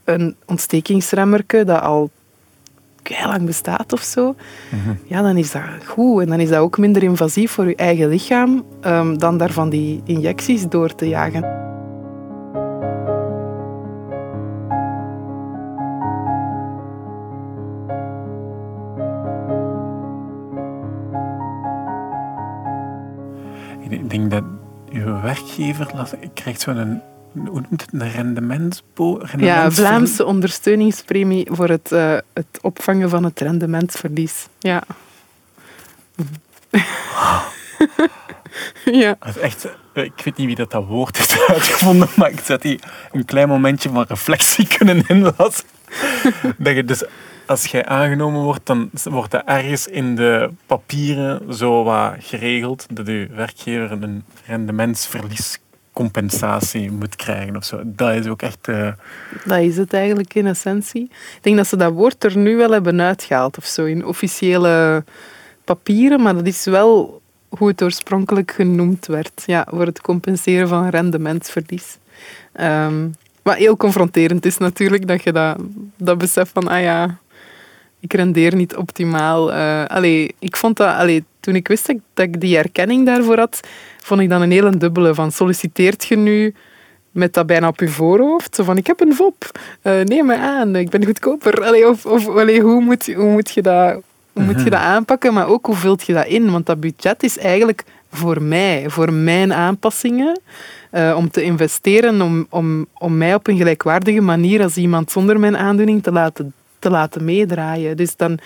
een 0.10 0.36
ontstekingsremmerke 0.46 1.64
dat 1.64 1.82
al 1.82 2.10
lang 3.04 3.46
bestaat 3.46 3.94
of 3.94 4.02
zo, 4.02 4.36
mhm. 4.72 4.96
ja, 5.06 5.22
dan 5.22 5.38
is 5.38 5.52
dat 5.52 5.64
goed. 5.86 6.22
En 6.22 6.28
dan 6.28 6.40
is 6.40 6.50
dat 6.50 6.60
ook 6.60 6.78
minder 6.78 7.04
invasief 7.04 7.52
voor 7.52 7.68
je 7.68 7.76
eigen 7.76 8.08
lichaam 8.08 8.64
um, 8.86 9.18
dan 9.18 9.38
daarvan 9.38 9.70
die 9.70 10.02
injecties 10.06 10.68
door 10.68 10.96
te 10.96 11.08
jagen. 11.08 11.68
Ik 23.90 24.10
denk 24.10 24.32
dat 24.32 24.44
uw 24.92 25.22
werkgever 25.22 25.92
krijgt 26.34 26.62
zo'n 26.62 27.02
hoe 27.32 27.62
noemt 27.70 27.82
het, 27.82 27.94
een 27.94 28.12
rendementsbo? 28.12 29.22
Ja, 29.38 29.72
Vlaamse 29.72 30.26
ondersteuningspremie 30.26 31.48
voor 31.52 31.70
het, 31.70 31.92
uh, 31.92 32.18
het 32.34 32.60
opvangen 32.62 33.10
van 33.10 33.24
het 33.24 33.40
rendementsverlies. 33.40 34.48
Ja. 34.60 34.84
ja. 39.02 39.16
Dat 39.20 39.36
is 39.36 39.38
echt, 39.38 39.68
eh, 39.94 40.04
ik 40.04 40.22
weet 40.24 40.38
niet 40.38 40.48
wie 40.48 40.56
dat, 40.56 40.72
dat 40.72 40.86
woord 40.86 41.18
heeft 41.18 41.48
uitgevonden, 41.48 42.08
maar 42.16 42.32
ik 42.32 42.40
zet 42.40 42.64
hier 42.64 42.80
een 43.12 43.26
klein 43.26 43.48
momentje 43.48 43.90
van 43.90 44.06
reflectie 44.08 44.68
kunnen 44.78 45.04
inlassen. 45.08 45.66
dat 46.58 46.76
je 46.76 46.84
dus, 46.84 47.04
als 47.46 47.66
jij 47.66 47.86
aangenomen 47.86 48.42
wordt, 48.42 48.66
dan 48.66 48.90
wordt 49.04 49.32
dat 49.32 49.44
ergens 49.46 49.88
in 49.88 50.16
de 50.16 50.50
papieren 50.66 51.54
zo 51.54 51.84
wat 51.84 52.16
geregeld 52.20 52.86
dat 52.94 53.08
je 53.08 53.28
werkgever 53.32 53.92
een 53.92 54.24
rendementsverlies 54.46 55.60
compensatie 55.94 56.92
moet 56.92 57.16
krijgen 57.16 57.56
of 57.56 57.64
zo. 57.64 57.82
Dat 57.86 58.16
is 58.16 58.28
ook 58.28 58.42
echt... 58.42 58.68
Uh... 58.68 58.92
Dat 59.46 59.60
is 59.60 59.78
het 59.78 59.94
eigenlijk 59.94 60.34
in 60.34 60.48
essentie. 60.48 61.04
Ik 61.04 61.40
denk 61.42 61.58
dat 61.58 61.68
ze 61.68 61.78
dat 61.78 61.94
woord 61.94 62.24
er 62.24 62.38
nu 62.38 62.56
wel 62.56 62.72
hebben 62.72 63.02
uitgehaald 63.02 63.58
of 63.58 63.66
zo, 63.66 63.86
in 63.86 64.06
officiële 64.06 65.04
papieren, 65.64 66.22
maar 66.22 66.36
dat 66.36 66.48
is 66.48 66.66
wel 66.66 67.22
hoe 67.50 67.68
het 67.68 67.84
oorspronkelijk 67.84 68.52
genoemd 68.52 69.06
werd. 69.06 69.44
Ja, 69.46 69.68
voor 69.70 69.86
het 69.86 70.02
compenseren 70.02 70.68
van 70.68 70.90
rendementsverlies. 70.90 71.98
Um, 72.62 73.16
wat 73.42 73.56
heel 73.56 73.78
confronterend 73.78 74.46
is 74.46 74.58
natuurlijk, 74.58 75.08
dat 75.08 75.24
je 75.24 75.32
dat, 75.32 75.58
dat 75.98 76.18
beseft 76.18 76.52
van, 76.54 76.68
ah 76.68 76.82
ja, 76.82 77.18
ik 78.00 78.14
rendeer 78.14 78.56
niet 78.56 78.76
optimaal. 78.76 79.54
Uh, 79.54 79.86
allee, 79.86 80.36
ik 80.40 80.58
vond 80.58 80.78
dat, 80.78 80.96
allee, 80.96 81.24
toen 81.40 81.56
ik 81.56 81.68
wist 81.68 81.88
dat 81.88 82.26
ik 82.26 82.42
die 82.42 82.58
erkenning 82.58 83.06
daarvoor 83.06 83.38
had, 83.38 83.60
vond 84.02 84.22
ik 84.22 84.30
dan 84.30 84.42
een 84.42 84.52
hele 84.52 84.78
dubbele 84.78 85.14
van 85.14 85.32
solliciteert 85.32 86.06
je 86.06 86.18
nu 86.18 86.54
met 87.12 87.34
dat 87.34 87.46
bijna 87.46 87.68
op 87.68 87.80
je 87.80 87.88
voorhoofd? 87.88 88.56
Zo 88.56 88.64
van, 88.64 88.78
ik 88.78 88.88
heb 88.88 89.00
een 89.00 89.14
VOP, 89.14 89.52
uh, 89.84 90.02
neem 90.02 90.26
me 90.26 90.38
aan, 90.38 90.76
ik 90.76 90.90
ben 90.90 91.06
goedkoper. 91.06 91.64
Allee, 91.64 91.90
of 91.90 92.06
of 92.06 92.28
allee, 92.28 92.62
hoe, 92.62 92.82
moet, 92.82 93.14
hoe, 93.16 93.32
moet 93.32 93.52
je 93.52 93.62
dat, 93.62 94.02
hoe 94.34 94.44
moet 94.44 94.56
je 94.56 94.62
mhm. 94.62 94.70
dat 94.70 94.80
aanpakken? 94.80 95.34
Maar 95.34 95.48
ook, 95.48 95.66
hoe 95.66 95.76
vult 95.76 96.06
je 96.06 96.14
dat 96.14 96.26
in? 96.26 96.52
Want 96.52 96.66
dat 96.66 96.80
budget 96.80 97.24
is 97.24 97.38
eigenlijk 97.38 97.84
voor 98.12 98.42
mij, 98.42 98.86
voor 98.88 99.14
mijn 99.14 99.54
aanpassingen, 99.54 100.40
uh, 100.92 101.14
om 101.18 101.30
te 101.30 101.42
investeren, 101.42 102.22
om, 102.22 102.48
om, 102.50 102.86
om 102.98 103.18
mij 103.18 103.36
op 103.36 103.48
een 103.48 103.58
gelijkwaardige 103.58 104.22
manier 104.22 104.64
als 104.64 104.78
iemand 104.78 105.12
zonder 105.12 105.40
mijn 105.40 105.58
aandoening 105.58 106.04
te 106.04 106.12
laten, 106.12 106.54
te 106.80 106.90
laten 106.90 107.24
meedraaien. 107.24 107.98
Dus 107.98 108.16
dan 108.16 108.40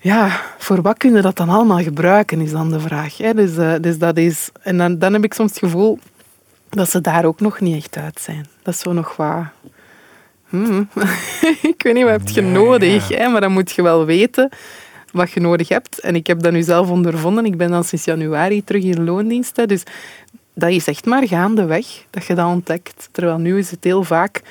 ja, 0.00 0.40
voor 0.58 0.82
wat 0.82 0.96
kunnen 0.96 1.22
dat 1.22 1.36
dan 1.36 1.48
allemaal 1.48 1.82
gebruiken, 1.82 2.40
is 2.40 2.50
dan 2.50 2.70
de 2.70 2.80
vraag. 2.80 3.16
Hè? 3.16 3.34
Dus, 3.34 3.56
uh, 3.56 3.74
dus 3.80 3.98
dat 3.98 4.16
is, 4.16 4.50
en 4.62 4.76
dan, 4.78 4.98
dan 4.98 5.12
heb 5.12 5.24
ik 5.24 5.34
soms 5.34 5.50
het 5.50 5.58
gevoel 5.58 5.98
dat 6.68 6.90
ze 6.90 7.00
daar 7.00 7.24
ook 7.24 7.40
nog 7.40 7.60
niet 7.60 7.76
echt 7.76 7.96
uit 7.96 8.20
zijn. 8.20 8.46
Dat 8.62 8.74
is 8.74 8.80
zo 8.80 8.92
nog 8.92 9.16
wat... 9.16 9.44
Hmm. 10.48 10.88
ik 11.72 11.82
weet 11.82 11.94
niet, 11.94 12.04
wat 12.04 12.12
heb 12.12 12.28
je 12.28 12.42
nodig? 12.42 13.08
Hè? 13.08 13.28
Maar 13.28 13.40
dan 13.40 13.52
moet 13.52 13.72
je 13.72 13.82
wel 13.82 14.04
weten 14.04 14.48
wat 15.12 15.30
je 15.30 15.40
nodig 15.40 15.68
hebt. 15.68 16.00
En 16.00 16.14
ik 16.14 16.26
heb 16.26 16.42
dat 16.42 16.52
nu 16.52 16.62
zelf 16.62 16.90
ondervonden. 16.90 17.44
Ik 17.44 17.56
ben 17.56 17.70
dan 17.70 17.84
sinds 17.84 18.04
januari 18.04 18.64
terug 18.64 18.82
in 18.82 19.04
loondienst. 19.04 19.56
Hè. 19.56 19.66
Dus 19.66 19.82
dat 20.54 20.70
is 20.70 20.86
echt 20.86 21.04
maar 21.06 21.28
gaandeweg 21.28 21.86
dat 22.10 22.26
je 22.26 22.34
dat 22.34 22.46
ontdekt. 22.46 23.08
Terwijl 23.12 23.38
nu 23.38 23.58
is 23.58 23.70
het 23.70 23.84
heel 23.84 24.02
vaak 24.02 24.42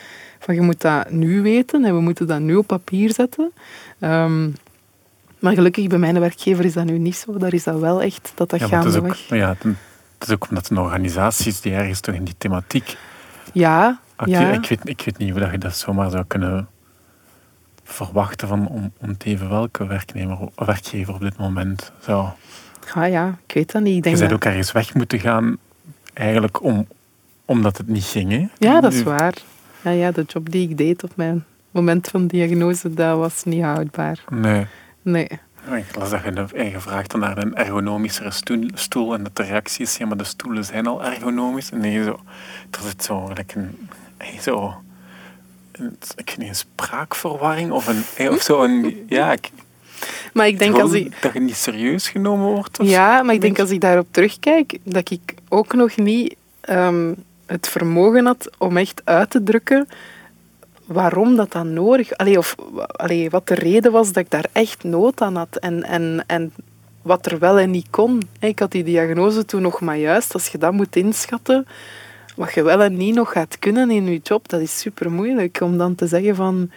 van 0.45 0.55
je 0.55 0.61
moet 0.61 0.81
dat 0.81 1.09
nu 1.09 1.41
weten 1.41 1.85
en 1.85 1.95
we 1.95 2.01
moeten 2.01 2.27
dat 2.27 2.39
nu 2.39 2.55
op 2.55 2.67
papier 2.67 3.13
zetten. 3.13 3.51
Um, 3.99 4.55
maar 5.39 5.53
gelukkig 5.53 5.87
bij 5.87 5.97
mijn 5.97 6.19
werkgever 6.19 6.65
is 6.65 6.73
dat 6.73 6.85
nu 6.85 6.97
niet 6.97 7.15
zo. 7.15 7.37
Daar 7.37 7.53
is 7.53 7.63
dat 7.63 7.79
wel 7.79 8.01
echt 8.01 8.31
dat 8.35 8.49
dat 8.49 8.59
ja, 8.59 8.67
gaandeweg... 8.67 9.27
Ja, 9.27 9.55
het 10.17 10.27
is 10.27 10.33
ook 10.33 10.49
omdat 10.49 10.69
een 10.69 10.77
organisaties 10.77 11.61
die 11.61 11.73
ergens 11.73 11.99
toch 11.99 12.15
in 12.15 12.23
die 12.23 12.35
thematiek... 12.37 12.97
Ja, 13.53 13.99
ja. 14.25 14.51
Ik, 14.51 14.65
weet, 14.65 14.79
ik 14.83 15.01
weet 15.05 15.17
niet 15.17 15.31
hoe 15.31 15.51
je 15.51 15.57
dat 15.57 15.77
zomaar 15.77 16.09
zou 16.09 16.23
kunnen 16.27 16.67
verwachten 17.83 18.47
van 18.47 18.67
om, 18.67 18.91
om 18.99 19.17
te 19.17 19.25
even 19.25 19.49
welke 19.49 19.87
werknemer, 19.87 20.37
werkgever 20.55 21.13
op 21.13 21.21
dit 21.21 21.37
moment 21.37 21.91
zou... 22.01 22.27
Ah 22.93 23.09
ja, 23.09 23.37
ik 23.47 23.53
weet 23.53 23.71
dat 23.71 23.81
niet. 23.81 23.95
Ik 23.95 24.03
denk 24.03 24.15
je 24.15 24.21
zou 24.21 24.33
ook 24.33 24.45
ergens 24.45 24.71
weg 24.71 24.93
moeten 24.93 25.19
gaan, 25.19 25.57
eigenlijk 26.13 26.63
om, 26.63 26.87
omdat 27.45 27.77
het 27.77 27.87
niet 27.87 28.03
ging. 28.03 28.31
Hè? 28.31 28.47
Ja, 28.57 28.81
dat 28.81 28.93
is 28.93 29.03
waar. 29.03 29.33
Ja, 29.85 29.91
ja, 29.91 30.11
de 30.11 30.23
job 30.27 30.51
die 30.51 30.69
ik 30.69 30.77
deed 30.77 31.03
op 31.03 31.11
mijn 31.15 31.45
moment 31.71 32.07
van 32.07 32.27
diagnose, 32.27 32.93
dat 32.93 33.17
was 33.17 33.43
niet 33.43 33.63
houdbaar. 33.63 34.23
Nee. 34.29 34.67
Nee. 35.01 35.27
Ik 35.77 35.95
las 35.95 36.09
dat 36.09 36.21
je 36.23 36.69
gevraagd 36.73 37.15
naar 37.15 37.37
een 37.37 37.55
ergonomischere 37.55 38.31
stoel 38.73 39.13
en 39.13 39.23
dat 39.23 39.35
de 39.35 39.43
reactie 39.43 39.85
is, 39.85 39.97
ja, 39.97 40.05
maar 40.05 40.17
de 40.17 40.23
stoelen 40.23 40.65
zijn 40.65 40.87
al 40.87 41.03
ergonomisch. 41.03 41.71
En 41.71 41.79
nee, 41.79 42.03
zo, 42.03 42.19
er 42.71 42.79
zit 42.83 43.03
zo, 43.03 43.31
like 43.33 43.59
een, 43.59 43.77
zo 44.41 44.75
een, 45.71 45.97
ik 46.15 46.37
niet, 46.37 46.47
een 46.47 46.55
spraakverwarring 46.55 47.71
of, 47.71 47.87
een, 47.87 48.29
of 48.29 48.41
zo. 48.41 48.63
Een, 48.63 49.05
ja, 49.07 49.31
ik, 49.31 49.51
maar 50.33 50.47
ik 50.47 50.59
denk 50.59 50.79
als 50.79 50.91
ik... 50.91 51.21
Dat 51.21 51.33
je 51.33 51.39
niet 51.39 51.55
serieus 51.55 52.09
genomen 52.09 52.47
wordt? 52.47 52.77
Ja, 52.81 53.23
maar 53.23 53.33
ik 53.33 53.41
denk 53.41 53.59
als 53.59 53.69
ik 53.69 53.81
daarop 53.81 54.07
terugkijk, 54.11 54.77
dat 54.83 55.11
ik 55.11 55.33
ook 55.49 55.73
nog 55.73 55.97
niet 55.97 56.35
ehm, 56.61 57.13
het 57.45 57.67
vermogen 57.67 58.25
had 58.25 58.49
om 58.57 58.77
echt 58.77 59.01
uit 59.03 59.29
te 59.29 59.43
drukken 59.43 59.87
waarom 60.85 61.35
dat 61.35 61.51
dan 61.51 61.73
nodig... 61.73 62.17
Allee, 62.17 62.37
of 62.37 62.55
allee, 62.87 63.29
wat 63.29 63.47
de 63.47 63.53
reden 63.53 63.91
was 63.91 64.07
dat 64.07 64.23
ik 64.23 64.31
daar 64.31 64.45
echt 64.51 64.83
nood 64.83 65.21
aan 65.21 65.35
had. 65.35 65.55
En, 65.55 65.83
en, 65.83 66.23
en 66.27 66.53
wat 67.01 67.25
er 67.25 67.39
wel 67.39 67.59
en 67.59 67.71
niet 67.71 67.87
kon. 67.89 68.21
Ik 68.39 68.59
had 68.59 68.71
die 68.71 68.83
diagnose 68.83 69.45
toen 69.45 69.61
nog 69.61 69.81
maar 69.81 69.97
juist. 69.97 70.33
Als 70.33 70.47
je 70.47 70.57
dat 70.57 70.73
moet 70.73 70.95
inschatten, 70.95 71.67
wat 72.35 72.53
je 72.53 72.63
wel 72.63 72.81
en 72.81 72.97
niet 72.97 73.15
nog 73.15 73.31
gaat 73.31 73.59
kunnen 73.59 73.91
in 73.91 74.05
je 74.05 74.19
job, 74.23 74.49
dat 74.49 74.61
is 74.61 74.79
super 74.79 75.11
moeilijk. 75.11 75.59
Om 75.61 75.77
dan 75.77 75.95
te 75.95 76.07
zeggen 76.07 76.35
van... 76.35 76.71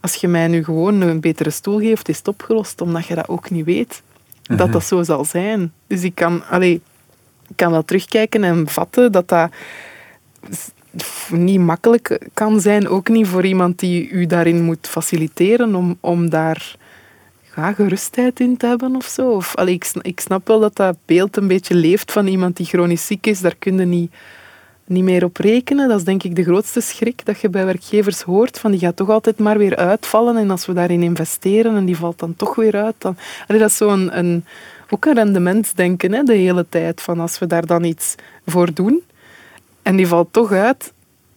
Als 0.00 0.14
je 0.14 0.28
mij 0.28 0.48
nu 0.48 0.64
gewoon 0.64 1.00
een 1.00 1.20
betere 1.20 1.50
stoel 1.50 1.78
geeft, 1.78 2.08
is 2.08 2.18
het 2.18 2.28
opgelost. 2.28 2.80
Omdat 2.80 3.06
je 3.06 3.14
dat 3.14 3.28
ook 3.28 3.50
niet 3.50 3.64
weet. 3.64 4.02
Dat 4.42 4.58
mhm. 4.58 4.70
dat 4.70 4.84
zo 4.84 5.02
zal 5.02 5.24
zijn. 5.24 5.72
Dus 5.86 6.02
ik 6.02 6.14
kan, 6.14 6.44
allee, 6.50 6.80
ik 7.48 7.56
kan 7.56 7.70
wel 7.70 7.84
terugkijken 7.84 8.44
en 8.44 8.68
vatten 8.68 9.12
dat 9.12 9.28
dat 9.28 9.50
niet 11.30 11.60
makkelijk 11.60 12.28
kan 12.34 12.60
zijn, 12.60 12.88
ook 12.88 13.08
niet 13.08 13.26
voor 13.26 13.44
iemand 13.44 13.78
die 13.78 14.08
u 14.08 14.26
daarin 14.26 14.62
moet 14.62 14.88
faciliteren 14.88 15.74
om, 15.74 15.96
om 16.00 16.30
daar 16.30 16.76
ja, 17.56 17.72
gerustheid 17.72 18.40
in 18.40 18.56
te 18.56 18.66
hebben 18.66 18.96
of 18.96 19.06
zo. 19.06 19.40
Ik, 19.64 19.92
ik 20.02 20.20
snap 20.20 20.46
wel 20.46 20.60
dat 20.60 20.76
dat 20.76 20.96
beeld 21.04 21.36
een 21.36 21.48
beetje 21.48 21.74
leeft 21.74 22.12
van 22.12 22.26
iemand 22.26 22.56
die 22.56 22.66
chronisch 22.66 23.06
ziek 23.06 23.26
is, 23.26 23.40
daar 23.40 23.56
kun 23.58 23.78
je 23.78 23.84
niet, 23.84 24.12
niet 24.84 25.04
meer 25.04 25.24
op 25.24 25.36
rekenen. 25.36 25.88
Dat 25.88 25.98
is 25.98 26.04
denk 26.04 26.22
ik 26.22 26.36
de 26.36 26.44
grootste 26.44 26.80
schrik 26.80 27.24
dat 27.24 27.40
je 27.40 27.48
bij 27.48 27.64
werkgevers 27.64 28.22
hoort, 28.22 28.58
van 28.58 28.70
die 28.70 28.80
gaat 28.80 28.96
toch 28.96 29.10
altijd 29.10 29.38
maar 29.38 29.58
weer 29.58 29.76
uitvallen 29.76 30.36
en 30.36 30.50
als 30.50 30.66
we 30.66 30.72
daarin 30.72 31.02
investeren 31.02 31.76
en 31.76 31.84
die 31.84 31.96
valt 31.96 32.18
dan 32.18 32.36
toch 32.36 32.54
weer 32.54 32.76
uit, 32.76 32.94
dan... 32.98 33.16
Dat 33.46 33.60
is 33.60 33.76
zo 33.76 33.88
een, 33.88 34.18
een, 34.18 34.44
ook 34.90 35.04
een 35.04 35.14
rendementsdenken 35.14 36.12
hè, 36.12 36.22
de 36.22 36.34
hele 36.34 36.66
tijd, 36.68 37.02
van 37.02 37.20
als 37.20 37.38
we 37.38 37.46
daar 37.46 37.66
dan 37.66 37.84
iets 37.84 38.14
voor 38.46 38.74
doen 38.74 39.02
en 39.84 39.96
die 39.96 40.06
valt 40.06 40.32
toch 40.32 40.52
uit. 40.52 40.92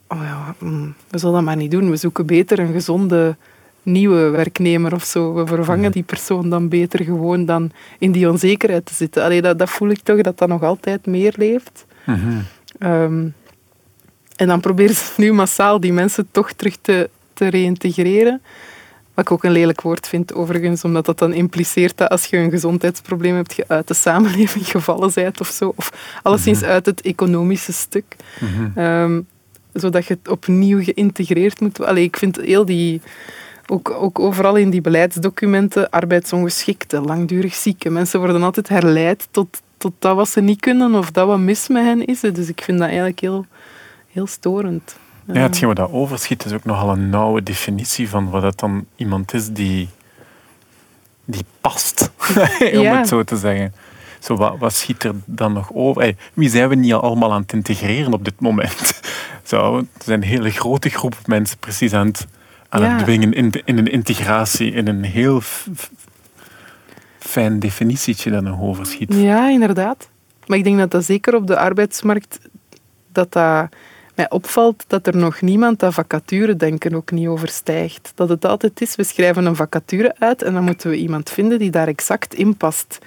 Oh 0.07 0.21
ja, 0.21 0.55
mm, 0.59 0.93
we 1.09 1.17
zullen 1.17 1.35
dat 1.35 1.43
maar 1.43 1.55
niet 1.55 1.71
doen. 1.71 1.89
We 1.89 1.95
zoeken 1.95 2.25
beter 2.25 2.59
een 2.59 2.71
gezonde 2.71 3.35
nieuwe 3.83 4.29
werknemer 4.29 4.93
of 4.93 5.03
zo. 5.03 5.33
We 5.33 5.47
vervangen 5.47 5.83
mhm. 5.83 5.91
die 5.91 6.03
persoon 6.03 6.49
dan 6.49 6.69
beter 6.69 7.03
gewoon 7.03 7.45
dan 7.45 7.71
in 7.99 8.11
die 8.11 8.29
onzekerheid 8.29 8.85
te 8.85 8.93
zitten. 8.93 9.23
Allee, 9.23 9.41
dat, 9.41 9.59
dat 9.59 9.69
voel 9.69 9.89
ik 9.89 9.99
toch 10.03 10.21
dat 10.21 10.37
dat 10.37 10.47
nog 10.47 10.63
altijd 10.63 11.05
meer 11.05 11.33
leeft. 11.37 11.85
Mhm. 12.05 12.37
Ehm, 12.79 13.27
en 14.35 14.47
dan 14.47 14.59
proberen 14.59 14.95
ze 14.95 15.11
nu 15.17 15.33
massaal 15.33 15.79
die 15.79 15.93
mensen 15.93 16.27
toch 16.31 16.51
terug 16.51 16.77
te, 16.81 17.09
te 17.33 17.47
reïntegreren. 17.47 18.41
Wat 19.17 19.25
ik 19.25 19.31
ook 19.31 19.43
een 19.43 19.51
lelijk 19.51 19.81
woord 19.81 20.07
vind, 20.07 20.33
overigens, 20.33 20.83
omdat 20.83 21.05
dat 21.05 21.19
dan 21.19 21.33
impliceert 21.33 21.97
dat 21.97 22.09
als 22.09 22.25
je 22.25 22.37
een 22.37 22.49
gezondheidsprobleem 22.49 23.35
hebt, 23.35 23.55
je 23.55 23.65
uit 23.67 23.87
de 23.87 23.93
samenleving 23.93 24.67
gevallen 24.75 25.11
bent 25.13 25.39
of 25.39 25.47
zo. 25.47 25.73
Of 25.75 26.19
alleszins 26.23 26.59
mhm. 26.59 26.69
uit 26.69 26.85
het 26.85 27.01
economische 27.01 27.73
stuk. 27.73 28.15
Mhm. 28.39 28.79
Ehm, 28.79 29.21
zodat 29.73 30.05
je 30.05 30.13
het 30.13 30.31
opnieuw 30.31 30.83
geïntegreerd 30.83 31.59
moet 31.59 31.77
worden. 31.77 32.03
Ik 32.03 32.17
vind 32.17 32.35
heel 32.41 32.65
die... 32.65 33.01
Ook, 33.67 33.89
ook 33.89 34.19
overal 34.19 34.55
in 34.55 34.69
die 34.69 34.81
beleidsdocumenten, 34.81 35.89
arbeidsongeschikte, 35.89 37.01
langdurig 37.01 37.55
zieke. 37.55 37.89
Mensen 37.89 38.19
worden 38.19 38.43
altijd 38.43 38.69
herleid 38.69 39.27
tot, 39.31 39.61
tot 39.77 39.93
dat 39.99 40.15
wat 40.15 40.29
ze 40.29 40.41
niet 40.41 40.59
kunnen 40.59 40.95
of 40.95 41.11
dat 41.11 41.27
wat 41.27 41.39
mis 41.39 41.67
met 41.67 41.83
hen 41.83 42.05
is. 42.05 42.19
Dus 42.19 42.49
ik 42.49 42.61
vind 42.61 42.77
dat 42.77 42.87
eigenlijk 42.87 43.19
heel, 43.19 43.45
heel 44.11 44.27
storend. 44.27 44.95
Ja, 45.33 45.41
hetgeen 45.41 45.67
wat 45.67 45.77
dat 45.77 45.91
overschiet 45.91 46.45
is 46.45 46.53
ook 46.53 46.63
nogal 46.63 46.89
een 46.89 47.09
nauwe 47.09 47.43
definitie 47.43 48.09
van 48.09 48.29
wat 48.29 48.41
dat 48.41 48.59
dan 48.59 48.85
iemand 48.95 49.33
is 49.33 49.49
die, 49.49 49.89
die 51.25 51.45
past, 51.61 52.11
om 52.73 52.85
het 52.85 53.07
zo 53.07 53.23
te 53.23 53.37
zeggen. 53.37 53.73
Zo, 54.19 54.35
wat, 54.35 54.57
wat 54.57 54.73
schiet 54.73 55.03
er 55.03 55.13
dan 55.25 55.53
nog 55.53 55.69
over? 55.73 56.15
wie 56.33 56.49
zijn 56.49 56.69
we 56.69 56.75
niet 56.75 56.93
allemaal 56.93 57.33
aan 57.33 57.41
het 57.41 57.53
integreren 57.53 58.13
op 58.13 58.25
dit 58.25 58.39
moment? 58.39 59.01
Zo, 59.43 59.77
er 59.77 59.85
zijn 60.03 60.21
een 60.21 60.27
hele 60.27 60.49
grote 60.49 60.89
groep 60.89 61.15
mensen 61.25 61.57
precies 61.57 61.93
aan 61.93 62.07
het, 62.07 62.27
aan 62.69 62.83
het 62.83 62.99
dwingen 62.99 63.33
in, 63.33 63.51
in 63.65 63.77
een 63.77 63.91
integratie, 63.91 64.71
in 64.71 64.87
een 64.87 65.03
heel 65.03 65.41
fijn 67.19 67.59
definitietje 67.59 68.31
dat 68.31 68.43
nog 68.43 68.61
overschiet. 68.61 69.13
Ja, 69.13 69.49
inderdaad. 69.49 70.09
Maar 70.45 70.57
ik 70.57 70.63
denk 70.63 70.77
dat 70.77 70.91
dat 70.91 71.03
zeker 71.03 71.35
op 71.35 71.47
de 71.47 71.57
arbeidsmarkt 71.57 72.39
dat 73.11 73.33
dat 73.33 73.69
mij 74.17 74.29
opvalt 74.29 74.83
dat 74.87 75.07
er 75.07 75.17
nog 75.17 75.41
niemand 75.41 75.79
dat 75.79 75.93
vacature 75.93 76.55
denken 76.55 76.95
ook 76.95 77.11
niet 77.11 77.27
overstijgt. 77.27 78.11
Dat 78.15 78.29
het 78.29 78.45
altijd 78.45 78.81
is, 78.81 78.95
we 78.95 79.03
schrijven 79.03 79.45
een 79.45 79.55
vacature 79.55 80.15
uit 80.19 80.41
en 80.41 80.53
dan 80.53 80.63
moeten 80.63 80.89
we 80.89 80.95
iemand 80.95 81.29
vinden 81.29 81.59
die 81.59 81.71
daar 81.71 81.87
exact 81.87 82.33
in 82.33 82.57
past. 82.57 82.97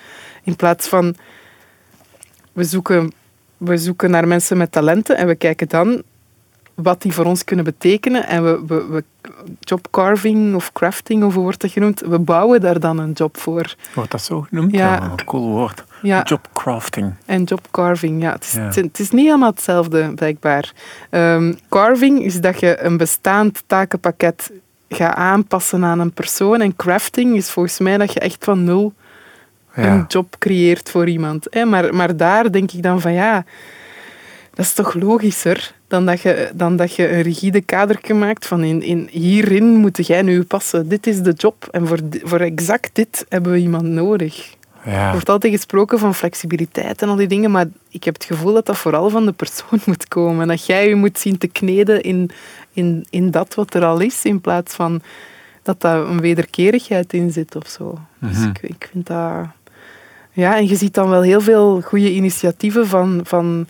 In 0.42 0.56
plaats 0.56 0.88
van, 0.88 1.16
we 2.52 2.64
zoeken, 2.64 3.12
we 3.56 3.76
zoeken 3.76 4.10
naar 4.10 4.28
mensen 4.28 4.56
met 4.56 4.72
talenten 4.72 5.16
en 5.16 5.26
we 5.26 5.34
kijken 5.34 5.68
dan 5.68 6.02
wat 6.74 7.02
die 7.02 7.12
voor 7.12 7.24
ons 7.24 7.44
kunnen 7.44 7.64
betekenen. 7.64 8.26
En 8.26 8.44
we, 8.44 8.64
we, 8.66 8.86
we 8.86 9.04
jobcarving 9.60 10.54
of 10.54 10.72
crafting, 10.72 11.24
of 11.24 11.34
hoe 11.34 11.42
wordt 11.42 11.60
dat 11.60 11.70
genoemd? 11.70 12.00
We 12.00 12.18
bouwen 12.18 12.60
daar 12.60 12.80
dan 12.80 12.98
een 12.98 13.12
job 13.12 13.36
voor. 13.36 13.74
Wordt 13.94 14.10
dat 14.10 14.22
zo 14.22 14.40
genoemd? 14.40 14.72
Ja. 14.72 15.02
een 15.02 15.24
cool 15.24 15.48
woord. 15.50 15.84
Ja. 16.02 16.22
Jobcrafting. 16.22 17.14
En 17.26 17.42
jobcarving, 17.42 18.22
ja. 18.22 18.32
Het 18.32 18.44
is, 18.44 18.52
ja. 18.52 18.82
Het, 18.82 18.98
is 18.98 19.10
niet 19.10 19.24
helemaal 19.24 19.50
hetzelfde, 19.50 20.14
blijkbaar. 20.14 20.72
Um, 21.10 21.58
carving 21.68 22.24
is 22.24 22.40
dat 22.40 22.60
je 22.60 22.82
een 22.82 22.96
bestaand 22.96 23.62
takenpakket 23.66 24.50
gaat 24.88 25.14
aanpassen 25.14 25.84
aan 25.84 26.00
een 26.00 26.12
persoon. 26.12 26.60
En 26.60 26.76
crafting 26.76 27.36
is 27.36 27.50
volgens 27.50 27.78
mij 27.78 27.98
dat 27.98 28.12
je 28.12 28.20
echt 28.20 28.44
van 28.44 28.64
nul 28.64 28.92
een 29.74 30.04
job 30.08 30.36
creëert 30.38 30.90
voor 30.90 31.08
iemand. 31.08 31.64
Maar, 31.64 31.94
maar 31.94 32.16
daar 32.16 32.52
denk 32.52 32.72
ik 32.72 32.82
dan 32.82 33.00
van 33.00 33.12
ja, 33.12 33.44
dat 34.54 34.64
is 34.64 34.72
toch 34.72 34.94
logischer 34.94 35.74
dan 35.88 36.06
dat 36.06 36.20
je, 36.20 36.50
dan 36.54 36.76
dat 36.76 36.94
je 36.94 37.12
een 37.12 37.22
rigide 37.22 37.60
kader 37.60 38.16
maakt 38.16 38.46
van 38.46 38.64
in, 38.64 38.82
in, 38.82 39.08
hierin 39.10 39.76
moet 39.76 40.06
jij 40.06 40.22
nu 40.22 40.42
passen. 40.42 40.88
Dit 40.88 41.06
is 41.06 41.22
de 41.22 41.32
job 41.32 41.68
en 41.70 41.86
voor, 41.86 41.98
voor 42.22 42.40
exact 42.40 42.90
dit 42.92 43.26
hebben 43.28 43.52
we 43.52 43.58
iemand 43.58 43.84
nodig. 43.84 44.58
Ja. 44.84 45.06
Er 45.06 45.12
wordt 45.12 45.28
altijd 45.28 45.52
gesproken 45.52 45.98
van 45.98 46.14
flexibiliteit 46.14 47.02
en 47.02 47.08
al 47.08 47.16
die 47.16 47.26
dingen, 47.26 47.50
maar 47.50 47.66
ik 47.88 48.04
heb 48.04 48.14
het 48.14 48.24
gevoel 48.24 48.52
dat 48.52 48.66
dat 48.66 48.78
vooral 48.78 49.10
van 49.10 49.26
de 49.26 49.32
persoon 49.32 49.80
moet 49.86 50.08
komen. 50.08 50.48
Dat 50.48 50.66
jij 50.66 50.88
je 50.88 50.94
moet 50.94 51.18
zien 51.18 51.38
te 51.38 51.48
kneden 51.48 52.02
in, 52.02 52.30
in, 52.72 53.06
in 53.10 53.30
dat 53.30 53.54
wat 53.54 53.74
er 53.74 53.84
al 53.84 54.00
is, 54.00 54.24
in 54.24 54.40
plaats 54.40 54.74
van 54.74 55.02
dat 55.62 55.80
daar 55.80 56.00
een 56.00 56.20
wederkerigheid 56.20 57.12
in 57.12 57.32
zit 57.32 57.56
of 57.56 57.66
zo. 57.68 57.98
Dus 58.18 58.36
mhm. 58.36 58.48
ik, 58.48 58.62
ik 58.62 58.88
vind 58.92 59.06
dat... 59.06 59.46
Ja, 60.32 60.56
en 60.56 60.68
je 60.68 60.76
ziet 60.76 60.94
dan 60.94 61.08
wel 61.08 61.22
heel 61.22 61.40
veel 61.40 61.80
goede 61.80 62.12
initiatieven 62.12 62.86
van... 62.86 63.20
van 63.24 63.66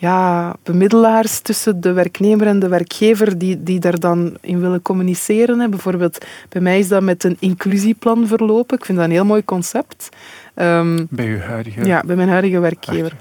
ja, 0.00 0.54
bemiddelaars 0.62 1.40
tussen 1.40 1.80
de 1.80 1.92
werknemer 1.92 2.46
en 2.46 2.58
de 2.58 2.68
werkgever 2.68 3.38
die, 3.38 3.62
die 3.62 3.78
daar 3.80 3.98
dan 3.98 4.36
in 4.40 4.60
willen 4.60 4.82
communiceren. 4.82 5.60
Hè. 5.60 5.68
Bijvoorbeeld, 5.68 6.24
bij 6.48 6.60
mij 6.60 6.78
is 6.78 6.88
dat 6.88 7.02
met 7.02 7.24
een 7.24 7.36
inclusieplan 7.38 8.26
verlopen. 8.26 8.78
Ik 8.78 8.84
vind 8.84 8.98
dat 8.98 9.06
een 9.06 9.12
heel 9.12 9.24
mooi 9.24 9.44
concept. 9.44 10.08
Um, 10.54 11.06
bij 11.10 11.26
uw 11.26 11.38
huidige? 11.38 11.84
Ja, 11.84 12.02
bij 12.06 12.16
mijn 12.16 12.28
huidige 12.28 12.58
werkgever. 12.58 13.12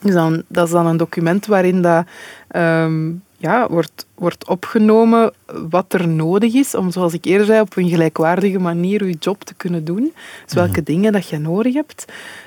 Dus 0.00 0.12
dan, 0.12 0.42
dat 0.48 0.66
is 0.66 0.72
dan 0.72 0.86
een 0.86 0.96
document 0.96 1.46
waarin 1.46 1.82
dat, 1.82 2.06
ehm, 2.48 3.10
ja, 3.36 3.68
wordt, 3.68 4.06
wordt 4.14 4.48
opgenomen 4.48 5.32
wat 5.68 5.92
er 5.92 6.08
nodig 6.08 6.54
is 6.54 6.74
om, 6.74 6.90
zoals 6.90 7.12
ik 7.12 7.24
eerder 7.24 7.46
zei, 7.46 7.60
op 7.60 7.76
een 7.76 7.88
gelijkwaardige 7.88 8.58
manier 8.58 9.06
je 9.06 9.16
job 9.20 9.44
te 9.44 9.54
kunnen 9.54 9.84
doen. 9.84 10.12
Dus 10.44 10.54
welke 10.54 10.80
mhm. 10.80 10.84
dingen 10.84 11.12
dat 11.12 11.28
je 11.28 11.38
nodig 11.38 11.74
hebt. 11.74 12.04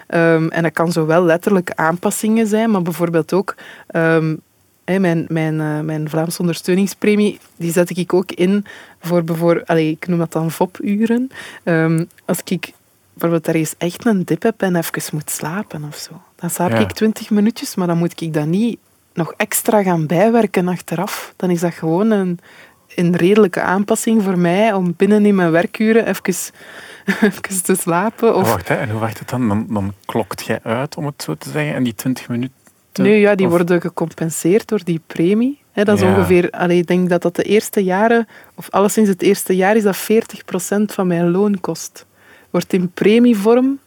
Ehm, 0.08 0.48
en 0.48 0.63
dat 0.63 0.72
kan 0.72 0.91
zowel 0.91 1.24
letterlijk 1.24 1.72
aanpassingen 1.75 2.48
zijn, 2.48 2.72
maar 2.72 2.81
bijvoorbeeld 2.81 3.34
ook 3.34 3.55
um, 3.96 4.41
mijn, 4.86 5.25
mijn, 5.27 5.53
uh, 5.53 5.79
mijn 5.79 6.10
Vlaamse 6.10 6.39
ondersteuningspremie, 6.39 7.39
die 7.55 7.72
zet 7.72 7.98
ik 7.98 8.13
ook 8.13 8.31
in 8.31 8.65
voor 9.00 9.24
bijvoorbeeld, 9.24 9.69
ik 9.69 10.08
noem 10.08 10.19
dat 10.19 10.31
dan 10.31 10.51
VOP-uren. 10.51 11.29
Um, 11.63 12.10
als 12.25 12.39
ik 12.46 12.74
bijvoorbeeld 13.13 13.48
ergens 13.48 13.75
echt 13.77 14.05
een 14.05 14.24
dip 14.24 14.43
heb 14.43 14.62
en 14.62 14.75
even 14.75 15.01
moet 15.12 15.29
slapen 15.29 15.84
of 15.84 15.96
zo. 15.96 16.22
Dan 16.36 16.50
slaap 16.50 16.72
ik 16.72 16.91
twintig 16.91 17.29
minuutjes, 17.29 17.75
maar 17.75 17.88
dan 17.88 17.98
moet 17.98 18.22
ik 18.22 18.34
dat 18.34 18.46
niet 18.46 18.79
nog 19.13 19.34
extra 19.38 19.84
gaan 19.84 20.06
bijwerken 20.06 20.68
achteraf. 20.68 21.34
Dan 21.36 21.50
is 21.50 21.60
dat 21.60 21.74
gewoon 21.74 22.12
een, 22.12 22.39
een 22.96 23.16
redelijke 23.16 23.62
aanpassing 23.62 24.24
voor 24.24 24.38
mij 24.38 24.74
om 24.74 24.94
binnen 24.98 25.25
in 25.25 25.36
mijn 25.36 25.51
werkuren 25.51 26.08
even, 26.08 26.24
even 27.22 27.63
te 27.63 27.75
slapen. 27.75 28.36
Of... 28.36 28.50
Wacht, 28.51 28.68
hè, 28.68 28.75
en 28.75 28.89
hoe 28.89 29.00
werkt 29.00 29.20
het 29.20 29.30
dan? 29.30 29.48
dan? 29.48 29.66
Dan 29.70 29.94
klokt 30.06 30.46
jij 30.46 30.60
uit, 30.63 30.98
om 30.98 31.06
het 31.06 31.24
zo 31.24 31.36
te 31.36 31.50
zeggen, 31.50 31.75
en 31.75 31.84
die 31.84 31.96
20 31.96 32.30
minuten... 32.30 32.58
Nee, 32.93 33.19
ja, 33.19 33.36
die 33.36 33.48
worden 33.48 33.82
gecompenseerd 33.82 34.67
door 34.67 34.84
die 34.84 35.02
premie. 35.08 35.62
dat 35.74 35.88
is 35.88 36.02
ongeveer, 36.02 36.50
allee, 36.50 36.78
ik 36.78 36.88
denk 36.88 37.10
dat 37.10 37.22
dat 37.22 37.36
de 37.36 37.43
eerste 37.43 37.84
jaren, 37.84 38.28
of 38.56 38.69
alleszins 38.69 39.08
het 39.08 39.22
eerste 39.22 39.56
jaar, 39.56 39.76
is 39.76 39.84
dat 39.84 39.98
40% 39.98 40.82
van 40.86 41.08
mijn 41.08 41.32
loon 41.32 41.60
kost. 41.60 42.06
Wordt 42.50 42.74
in 42.74 42.91
premievorm 42.91 43.80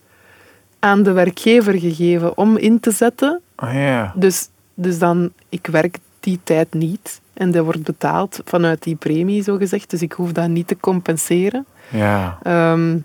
aan 0.79 1.03
de 1.03 1.13
werkgever 1.13 1.79
gegeven 1.79 2.37
om 2.37 2.57
in 2.57 2.81
te 2.81 2.91
zetten. 2.91 3.41
Oh, 3.57 3.73
ja. 3.73 4.13
Dus, 4.17 4.49
dus 4.75 4.99
dan, 4.99 5.33
ik 5.49 5.67
werk 5.67 5.99
die 6.21 6.41
tijd 6.45 6.75
niet. 6.75 7.21
En 7.33 7.51
dat 7.51 7.65
wordt 7.65 7.83
betaald 7.83 8.41
vanuit 8.45 8.83
die 8.83 8.97
premie, 8.97 9.43
zo 9.43 9.57
gezegd. 9.57 9.91
Dus 9.91 10.03
ik 10.03 10.13
hoef 10.13 10.33
dat 10.33 10.49
niet 10.49 10.67
te 10.67 10.77
compenseren. 10.81 11.67
Ja. 11.91 12.39
Ehm, 12.43 12.99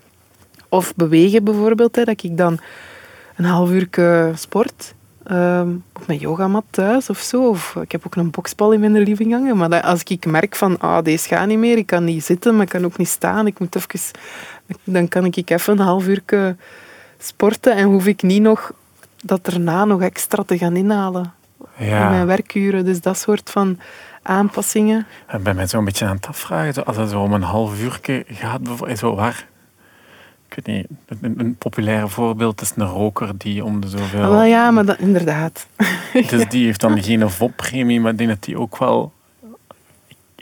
of 0.68 0.94
bewegen 0.94 1.44
bijvoorbeeld, 1.44 1.96
hè, 1.96 2.04
dat 2.04 2.22
ik 2.22 2.36
dan 2.36 2.58
een 3.36 3.44
half 3.44 3.70
uur 3.70 3.88
sport. 4.34 4.94
Um, 5.30 5.84
op 5.92 6.06
mijn 6.06 6.18
yogamat 6.18 6.64
thuis 6.70 7.10
of 7.10 7.18
zo. 7.18 7.48
Of 7.48 7.76
ik 7.82 7.92
heb 7.92 8.06
ook 8.06 8.14
een 8.14 8.30
boksbal 8.30 8.72
in 8.72 8.80
mijn 8.80 8.98
living 8.98 9.32
hangen. 9.32 9.56
Maar 9.56 9.68
dat, 9.68 9.82
als 9.82 10.02
ik 10.02 10.26
merk 10.26 10.56
van, 10.56 10.78
ah, 10.78 11.04
deze 11.04 11.28
gaat 11.28 11.46
niet 11.46 11.58
meer. 11.58 11.76
Ik 11.76 11.86
kan 11.86 12.04
niet 12.04 12.24
zitten, 12.24 12.52
maar 12.52 12.62
ik 12.62 12.68
kan 12.68 12.84
ook 12.84 12.98
niet 12.98 13.08
staan. 13.08 13.46
Ik 13.46 13.58
moet 13.58 13.76
even... 13.76 14.00
Dan 14.84 15.08
kan 15.08 15.24
ik 15.24 15.50
even 15.50 15.72
een 15.72 15.84
half 15.84 16.06
uur 16.06 16.56
sporten 17.18 17.76
en 17.76 17.84
hoef 17.84 18.06
ik 18.06 18.22
niet 18.22 18.42
nog 18.42 18.72
dat 19.22 19.46
erna 19.46 19.84
nog 19.84 20.02
extra 20.02 20.42
te 20.42 20.58
gaan 20.58 20.76
inhalen. 20.76 21.32
Ja. 21.78 22.04
In 22.04 22.10
mijn 22.10 22.26
werkuren. 22.26 22.84
Dus 22.84 23.00
dat 23.00 23.18
soort 23.18 23.50
van 23.50 23.78
aanpassingen. 24.22 25.06
Ik 25.32 25.42
ben 25.42 25.56
mij 25.56 25.66
zo 25.66 25.78
een 25.78 25.84
beetje 25.84 26.06
aan 26.06 26.16
het 26.16 26.26
afvragen. 26.26 26.86
Als 26.86 26.96
het 26.96 27.10
zo 27.10 27.20
om 27.20 27.32
een 27.32 27.42
half 27.42 27.80
uur 27.80 28.00
gaat, 28.26 28.60
zo 28.94 29.14
waar... 29.14 29.46
Ik 30.48 30.62
weet 30.64 30.76
niet, 30.76 30.86
een, 31.20 31.40
een 31.40 31.56
populair 31.56 32.08
voorbeeld 32.08 32.60
is 32.60 32.72
een 32.76 32.86
roker 32.86 33.38
die 33.38 33.64
om 33.64 33.80
de 33.80 33.88
zoveel... 33.88 34.22
Ah, 34.22 34.30
wel 34.30 34.42
ja, 34.42 34.70
maar 34.70 34.84
dat, 34.84 34.98
inderdaad. 34.98 35.66
Dus 36.30 36.48
die 36.48 36.64
heeft 36.64 36.80
dan 36.80 37.02
geen 37.02 37.30
VOP-premie, 37.30 38.00
maar 38.00 38.12
ik 38.12 38.18
denk 38.18 38.30
dat 38.30 38.44
die 38.44 38.58
ook 38.58 38.78
wel 38.78 39.12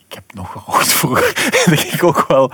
ik 0.09 0.15
heb 0.15 0.25
nog 0.35 0.53
gerookt 0.53 0.93
vroeger. 0.93 1.51
denk 1.67 1.81
ik 1.81 2.05
ook 2.05 2.25
wel 2.29 2.51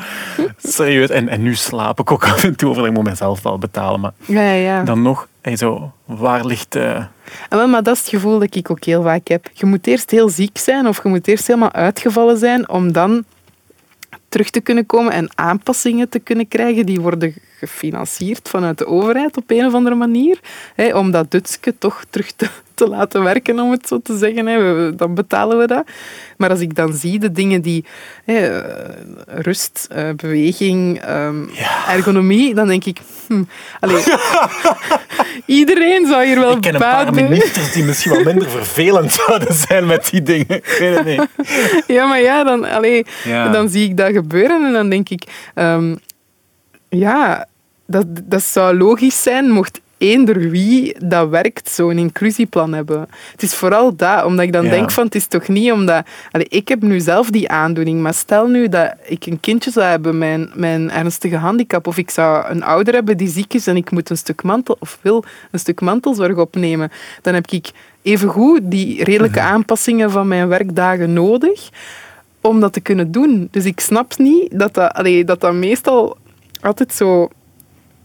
serieus. 0.56 1.08
En, 1.08 1.28
en 1.28 1.42
nu 1.42 1.54
slaap 1.54 2.00
ik 2.00 2.10
ook 2.10 2.24
af 2.24 2.44
en 2.44 2.56
toe, 2.56 2.70
of 2.70 2.86
ik 2.86 2.92
moet 2.92 3.04
mezelf 3.04 3.42
wel 3.42 3.58
betalen. 3.58 4.00
Maar 4.00 4.12
ja, 4.24 4.52
ja. 4.52 4.82
dan 4.82 5.02
nog, 5.02 5.28
hey, 5.42 5.56
zo, 5.56 5.92
waar 6.04 6.44
ligt... 6.44 6.76
Uh... 6.76 7.04
maar 7.50 7.82
dat 7.82 7.94
is 7.94 8.00
het 8.00 8.08
gevoel 8.08 8.38
dat 8.38 8.54
ik 8.54 8.70
ook 8.70 8.84
heel 8.84 9.02
vaak 9.02 9.28
heb. 9.28 9.50
Je 9.52 9.66
moet 9.66 9.86
eerst 9.86 10.10
heel 10.10 10.28
ziek 10.28 10.58
zijn 10.58 10.86
of 10.86 11.02
je 11.02 11.08
moet 11.08 11.28
eerst 11.28 11.46
helemaal 11.46 11.72
uitgevallen 11.72 12.38
zijn 12.38 12.68
om 12.68 12.92
dan 12.92 13.24
terug 14.28 14.50
te 14.50 14.60
kunnen 14.60 14.86
komen 14.86 15.12
en 15.12 15.30
aanpassingen 15.34 16.08
te 16.08 16.18
kunnen 16.18 16.48
krijgen. 16.48 16.86
Die 16.86 17.00
worden 17.00 17.34
gefinancierd 17.68 18.48
vanuit 18.48 18.78
de 18.78 18.86
overheid 18.86 19.36
op 19.36 19.50
een 19.50 19.66
of 19.66 19.74
andere 19.74 19.94
manier. 19.94 20.38
Hè, 20.74 20.96
om 20.96 21.10
dat 21.10 21.30
Dutske 21.30 21.74
toch 21.78 22.04
terug 22.10 22.32
te, 22.32 22.48
te, 22.74 22.88
laten 22.88 23.22
werken, 23.22 23.60
om 23.60 23.70
het 23.70 23.88
zo 23.88 24.00
te 24.02 24.16
zeggen. 24.18 24.46
Hè. 24.46 24.94
dan 24.94 25.14
betalen 25.14 25.58
we 25.58 25.66
dat. 25.66 25.84
Maar 26.36 26.50
als 26.50 26.60
ik 26.60 26.74
dan 26.74 26.92
zie 26.92 27.18
de 27.18 27.32
dingen 27.32 27.60
die 27.60 27.84
hè, 28.24 28.60
rust, 29.26 29.88
uh, 29.96 30.10
beweging, 30.16 31.08
um, 31.08 31.50
ergonomie, 31.88 32.54
dan 32.54 32.66
denk 32.66 32.84
ik... 32.84 32.98
Hm, 33.26 33.42
allez, 33.80 34.06
iedereen 35.46 36.06
zou 36.06 36.26
hier 36.26 36.38
wel 36.38 36.52
Ik 36.52 36.60
ken 36.60 36.74
een 36.74 36.80
paar 36.80 37.14
ministers 37.14 37.72
die 37.72 37.84
misschien 37.84 38.12
wat 38.12 38.24
minder 38.24 38.48
vervelend 38.60 39.12
zouden 39.12 39.54
zijn 39.54 39.86
met 39.86 40.08
die 40.10 40.22
dingen. 40.22 40.60
Het 40.62 41.04
niet. 41.04 41.26
ja, 41.96 42.06
maar 42.06 42.20
ja, 42.20 42.44
dan, 42.44 42.64
allez, 42.64 43.02
ja. 43.24 43.48
dan 43.48 43.68
zie 43.68 43.88
ik 43.88 43.96
dat 43.96 44.12
gebeuren 44.12 44.66
en 44.66 44.72
dan 44.72 44.88
denk 44.88 45.08
ik... 45.08 45.24
Um, 45.54 45.98
ja, 46.98 47.46
dat, 47.86 48.06
dat 48.24 48.42
zou 48.42 48.76
logisch 48.76 49.22
zijn 49.22 49.50
mocht 49.50 49.80
eender 50.02 50.50
wie 50.50 50.96
dat 51.04 51.28
werkt 51.28 51.70
zo'n 51.70 51.98
inclusieplan 51.98 52.72
hebben. 52.72 53.08
Het 53.32 53.42
is 53.42 53.54
vooral 53.54 53.96
dat, 53.96 54.24
omdat 54.24 54.44
ik 54.44 54.52
dan 54.52 54.68
denk 54.68 54.90
van 54.90 55.04
het 55.04 55.14
is 55.14 55.26
toch 55.26 55.48
niet 55.48 55.72
omdat... 55.72 56.06
Ik 56.32 56.68
heb 56.68 56.82
nu 56.82 57.00
zelf 57.00 57.30
die 57.30 57.48
aandoening, 57.48 58.00
maar 58.00 58.14
stel 58.14 58.46
nu 58.46 58.68
dat 58.68 58.94
ik 59.04 59.26
een 59.26 59.40
kindje 59.40 59.70
zou 59.70 59.86
hebben 59.86 60.18
met 60.18 60.28
mijn, 60.28 60.50
mijn 60.54 60.90
ernstige 60.90 61.36
handicap 61.36 61.86
of 61.86 61.98
ik 61.98 62.10
zou 62.10 62.48
een 62.48 62.62
ouder 62.62 62.94
hebben 62.94 63.16
die 63.16 63.28
ziek 63.28 63.54
is 63.54 63.66
en 63.66 63.76
ik 63.76 63.90
moet 63.90 64.10
een 64.10 64.16
stuk 64.16 64.42
mantel 64.42 64.76
of 64.78 64.98
wil 65.00 65.24
een 65.50 65.58
stuk 65.58 65.80
mantelzorg 65.80 66.36
opnemen, 66.36 66.90
dan 67.20 67.34
heb 67.34 67.50
ik 67.50 67.70
evengoed 68.02 68.60
die 68.62 69.04
redelijke 69.04 69.40
mhm. 69.40 69.48
aanpassingen 69.48 70.10
van 70.10 70.28
mijn 70.28 70.48
werkdagen 70.48 71.12
nodig 71.12 71.68
om 72.40 72.60
dat 72.60 72.72
te 72.72 72.80
kunnen 72.80 73.12
doen. 73.12 73.48
Dus 73.50 73.64
ik 73.64 73.80
snap 73.80 74.18
niet 74.18 74.58
dat 74.58 74.74
dat, 74.74 74.92
allee, 74.92 75.24
dat, 75.24 75.40
dat 75.40 75.54
meestal 75.54 76.16
altijd 76.60 76.92
zo 76.92 77.30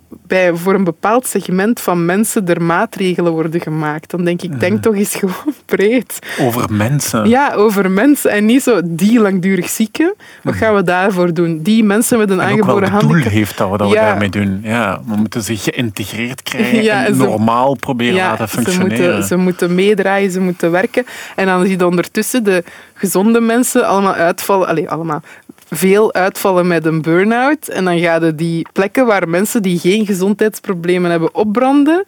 bij, 0.10 0.54
voor 0.54 0.74
een 0.74 0.84
bepaald 0.84 1.28
segment 1.28 1.80
van 1.80 2.06
mensen 2.06 2.48
er 2.48 2.62
maatregelen 2.62 3.32
worden 3.32 3.62
gemaakt. 3.62 4.10
Dan 4.10 4.24
denk 4.24 4.42
ik, 4.42 4.60
denk 4.60 4.82
toch 4.82 4.96
eens 4.96 5.16
gewoon 5.20 5.54
breed. 5.66 6.20
Over 6.40 6.74
mensen? 6.74 7.30
Ja, 7.30 7.54
over 7.54 7.92
mensen. 7.92 8.32
En 8.32 8.46
niet 8.46 8.64
zo 8.64 8.82
die 8.86 9.20
langdurig 9.20 9.70
zieken. 9.70 10.14
Wat 10.44 10.54
mhm. 10.54 10.64
gaan 10.64 10.76
we 10.76 10.84
daarvoor 10.84 11.34
doen? 11.34 11.60
Die 11.62 11.84
mensen 11.84 12.18
met 12.18 12.30
een 12.30 12.42
aangeboren 12.42 12.90
handicap. 12.90 13.22
doel 13.22 13.32
heeft 13.32 13.58
dat 13.58 13.72
we, 13.72 13.78
dat 13.78 13.90
we 13.90 13.96
daarmee 13.96 14.30
doen. 14.30 14.60
Ja, 14.64 15.02
we 15.06 15.16
moeten 15.16 15.44
ze 15.44 15.58
geïntegreerd 15.58 16.44
krijgen 16.44 17.06
en 17.06 17.18
normaal 17.18 17.76
proberen 17.76 18.16
ja, 18.16 18.30
laten 18.30 18.50
functioneren. 18.50 18.98
Ze 18.98 19.04
moeten, 19.04 19.24
ze 19.24 19.38
moeten 19.38 19.76
meedraaien, 19.76 20.32
ze 20.32 20.40
moeten 20.40 20.72
werken. 20.72 21.06
En 21.36 21.46
dan 21.46 21.66
zie 21.66 21.78
je 21.78 21.86
ondertussen 21.86 22.44
de 22.44 22.64
gezonde 22.94 23.40
mensen 23.40 23.88
allemaal 23.88 24.14
uitvallen. 24.14 24.68
Allee, 24.68 24.90
allemaal 24.90 25.22
veel 25.70 26.14
uitvallen 26.14 26.68
met 26.68 26.86
een 26.86 27.02
burn-out. 27.02 27.68
En 27.68 27.86
dan 27.86 28.00
gaan 28.00 28.36
die 28.36 28.68
plekken 28.74 29.06
waar 29.06 29.30
mensen 29.30 29.62
die 29.62 29.80
geen 29.80 30.06
gezondheidsproblemen 30.06 31.12
hebben 31.12 31.36
opbranden, 31.36 32.06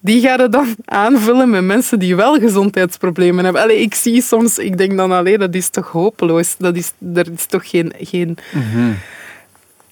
die 0.00 0.20
gaan 0.20 0.50
dan 0.50 0.66
aanvullen 0.84 1.50
met 1.50 1.64
mensen 1.64 1.98
die 1.98 2.16
wel 2.16 2.38
gezondheidsproblemen 2.38 3.44
hebben. 3.44 3.62
Allee, 3.62 3.80
ik 3.80 3.94
zie 3.94 4.22
soms, 4.22 4.58
ik 4.58 4.78
denk 4.78 4.96
dan 4.96 5.12
alleen, 5.12 5.38
dat 5.38 5.54
is 5.54 5.68
toch 5.68 5.88
hopeloos. 5.88 6.54
Dat 6.58 6.76
is, 6.76 6.92
er 7.14 7.26
is 7.34 7.46
toch 7.46 7.68
geen... 7.68 7.92
geen 7.98 8.36
mhm 8.52 8.92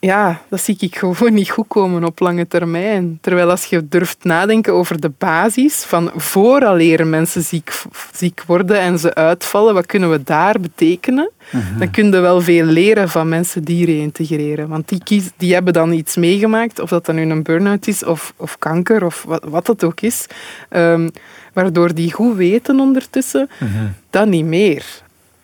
ja, 0.04 0.40
dat 0.48 0.60
zie 0.60 0.76
ik 0.78 0.96
gewoon 0.96 1.34
niet 1.34 1.50
goed 1.50 1.68
komen 1.68 2.04
op 2.04 2.20
lange 2.20 2.46
termijn. 2.46 3.18
Terwijl 3.20 3.50
als 3.50 3.64
je 3.64 3.88
durft 3.88 4.24
nadenken 4.24 4.72
over 4.72 5.00
de 5.00 5.12
basis 5.18 5.84
van 5.84 6.10
vooraleer 6.16 7.06
mensen 7.06 7.42
ziek, 7.42 7.82
ziek 8.12 8.42
worden 8.46 8.78
en 8.78 8.98
ze 8.98 9.14
uitvallen, 9.14 9.74
wat 9.74 9.86
kunnen 9.86 10.10
we 10.10 10.22
daar 10.22 10.60
betekenen? 10.60 11.30
Mhm. 11.50 11.78
Dan 11.78 11.90
kun 11.90 12.10
je 12.10 12.20
wel 12.20 12.40
veel 12.40 12.64
leren 12.64 13.08
van 13.08 13.28
mensen 13.28 13.64
die 13.64 13.86
reïntegreren. 13.86 14.68
Want 14.68 14.88
die, 14.88 15.02
kies, 15.04 15.30
die 15.36 15.54
hebben 15.54 15.72
dan 15.72 15.92
iets 15.92 16.16
meegemaakt, 16.16 16.80
of 16.80 16.88
dat 16.88 17.06
dan 17.06 17.14
nu 17.14 17.30
een 17.30 17.42
burn-out 17.42 17.86
is, 17.86 18.04
of, 18.04 18.34
of 18.36 18.58
kanker, 18.58 19.04
of 19.04 19.24
wat, 19.26 19.44
wat 19.44 19.66
het 19.66 19.84
ook 19.84 20.00
is. 20.00 20.26
Um, 20.70 21.10
waardoor 21.52 21.94
die 21.94 22.12
goed 22.12 22.36
weten 22.36 22.80
ondertussen, 22.80 23.48
mm 23.58 23.94
dat 24.10 24.26
niet 24.26 24.44
meer 24.44 24.84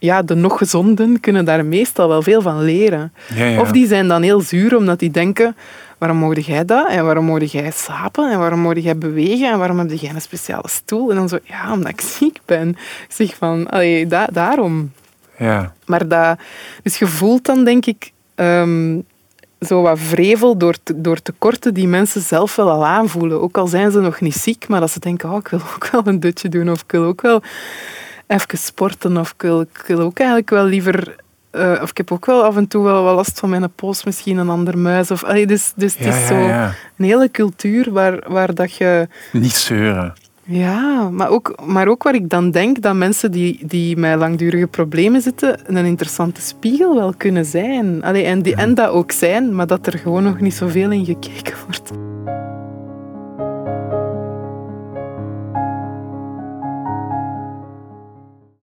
ja, 0.00 0.22
de 0.22 0.34
nog 0.34 0.58
gezonden 0.58 1.20
kunnen 1.20 1.44
daar 1.44 1.64
meestal 1.64 2.08
wel 2.08 2.22
veel 2.22 2.42
van 2.42 2.62
leren. 2.62 3.12
Of 3.58 3.70
die 3.70 3.86
zijn 3.86 4.08
dan 4.08 4.22
heel 4.22 4.40
zuur 4.40 4.76
omdat 4.76 4.98
die 4.98 5.10
denken, 5.10 5.56
waarom 5.98 6.18
mocht 6.18 6.44
jij 6.44 6.64
dat? 6.64 6.88
En 6.88 7.04
waarom 7.04 7.24
mocht 7.24 7.52
jij 7.52 7.70
slapen? 7.70 8.30
En 8.30 8.38
waarom 8.38 8.60
mocht 8.60 8.82
jij 8.82 8.98
bewegen? 8.98 9.52
En 9.52 9.58
waarom 9.58 9.78
heb 9.78 9.90
jij 9.90 10.10
een 10.10 10.20
speciale 10.20 10.68
stoel? 10.68 11.10
En 11.10 11.16
dan 11.16 11.28
zo, 11.28 11.38
ja, 11.44 11.72
omdat 11.72 11.88
ik 11.88 12.00
ziek 12.00 12.38
ben. 12.44 12.68
Ik 12.68 13.14
zeg 13.14 13.34
van, 13.36 13.68
allee, 13.68 14.06
daarom. 14.32 14.92
Ja. 15.38 15.72
Maar 15.86 16.08
dat, 16.08 16.38
dus 16.82 16.98
je 16.98 17.06
voelt 17.06 17.44
dan, 17.44 17.64
denk 17.64 17.86
ik, 17.86 18.12
um, 18.34 19.04
zo 19.60 19.82
wat 19.82 19.98
vrevel 19.98 20.56
door, 20.56 20.76
door 20.94 21.22
tekorten 21.22 21.74
die 21.74 21.88
mensen 21.88 22.20
zelf 22.20 22.56
wel 22.56 22.70
al 22.70 22.86
aanvoelen. 22.86 23.40
Ook 23.40 23.56
al 23.56 23.66
zijn 23.66 23.90
ze 23.90 24.00
nog 24.00 24.20
niet 24.20 24.34
ziek, 24.34 24.68
maar 24.68 24.80
dat 24.80 24.90
ze 24.90 25.00
denken, 25.00 25.30
oh, 25.30 25.36
ik 25.36 25.48
wil 25.48 25.60
ook 25.74 25.88
wel 25.92 26.02
een 26.04 26.20
dutje 26.20 26.48
doen 26.48 26.70
of 26.70 26.82
ik 26.82 26.90
wil 26.90 27.04
ook 27.04 27.20
wel 27.20 27.42
even 28.30 28.58
sporten 28.58 29.16
of 29.16 29.30
ik 29.30 29.42
wil, 29.42 29.60
ik 29.60 29.84
wil 29.86 30.00
ook 30.00 30.18
eigenlijk 30.18 30.50
wel 30.50 30.64
liever... 30.64 31.16
Uh, 31.52 31.78
of 31.82 31.90
ik 31.90 31.96
heb 31.96 32.12
ook 32.12 32.26
wel 32.26 32.44
af 32.44 32.56
en 32.56 32.68
toe 32.68 32.84
wel, 32.84 33.04
wel 33.04 33.14
last 33.14 33.38
van 33.38 33.48
mijn 33.50 33.72
pols, 33.74 34.04
misschien 34.04 34.38
een 34.38 34.48
ander 34.48 34.78
muis. 34.78 35.10
Of, 35.10 35.24
allee, 35.24 35.46
dus 35.46 35.72
dus 35.76 35.96
het 35.96 36.06
is 36.06 36.26
zo 36.26 36.34
een 36.34 37.04
hele 37.04 37.30
cultuur 37.30 37.92
waar, 37.92 38.24
waar 38.26 38.54
dat 38.54 38.74
je... 38.74 39.08
Niet 39.32 39.54
zeuren. 39.54 40.14
Ja, 40.44 41.08
maar 41.10 41.28
ook, 41.28 41.54
maar 41.64 41.88
ook 41.88 42.02
waar 42.02 42.14
ik 42.14 42.28
dan 42.28 42.50
denk 42.50 42.82
dat 42.82 42.94
mensen 42.94 43.30
die, 43.30 43.66
die 43.66 43.96
met 43.96 44.18
langdurige 44.18 44.66
problemen 44.66 45.20
zitten, 45.20 45.60
een 45.66 45.86
interessante 45.86 46.40
spiegel 46.40 46.94
wel 46.94 47.14
kunnen 47.16 47.44
zijn. 47.44 48.02
Allee, 48.04 48.24
en, 48.24 48.42
die, 48.42 48.54
en 48.54 48.74
dat 48.74 48.90
ook 48.90 49.12
zijn, 49.12 49.54
maar 49.54 49.66
dat 49.66 49.86
er 49.86 49.98
gewoon 49.98 50.22
nog 50.22 50.40
niet 50.40 50.54
zoveel 50.54 50.90
in 50.90 51.04
gekeken 51.04 51.54
wordt. 51.66 52.09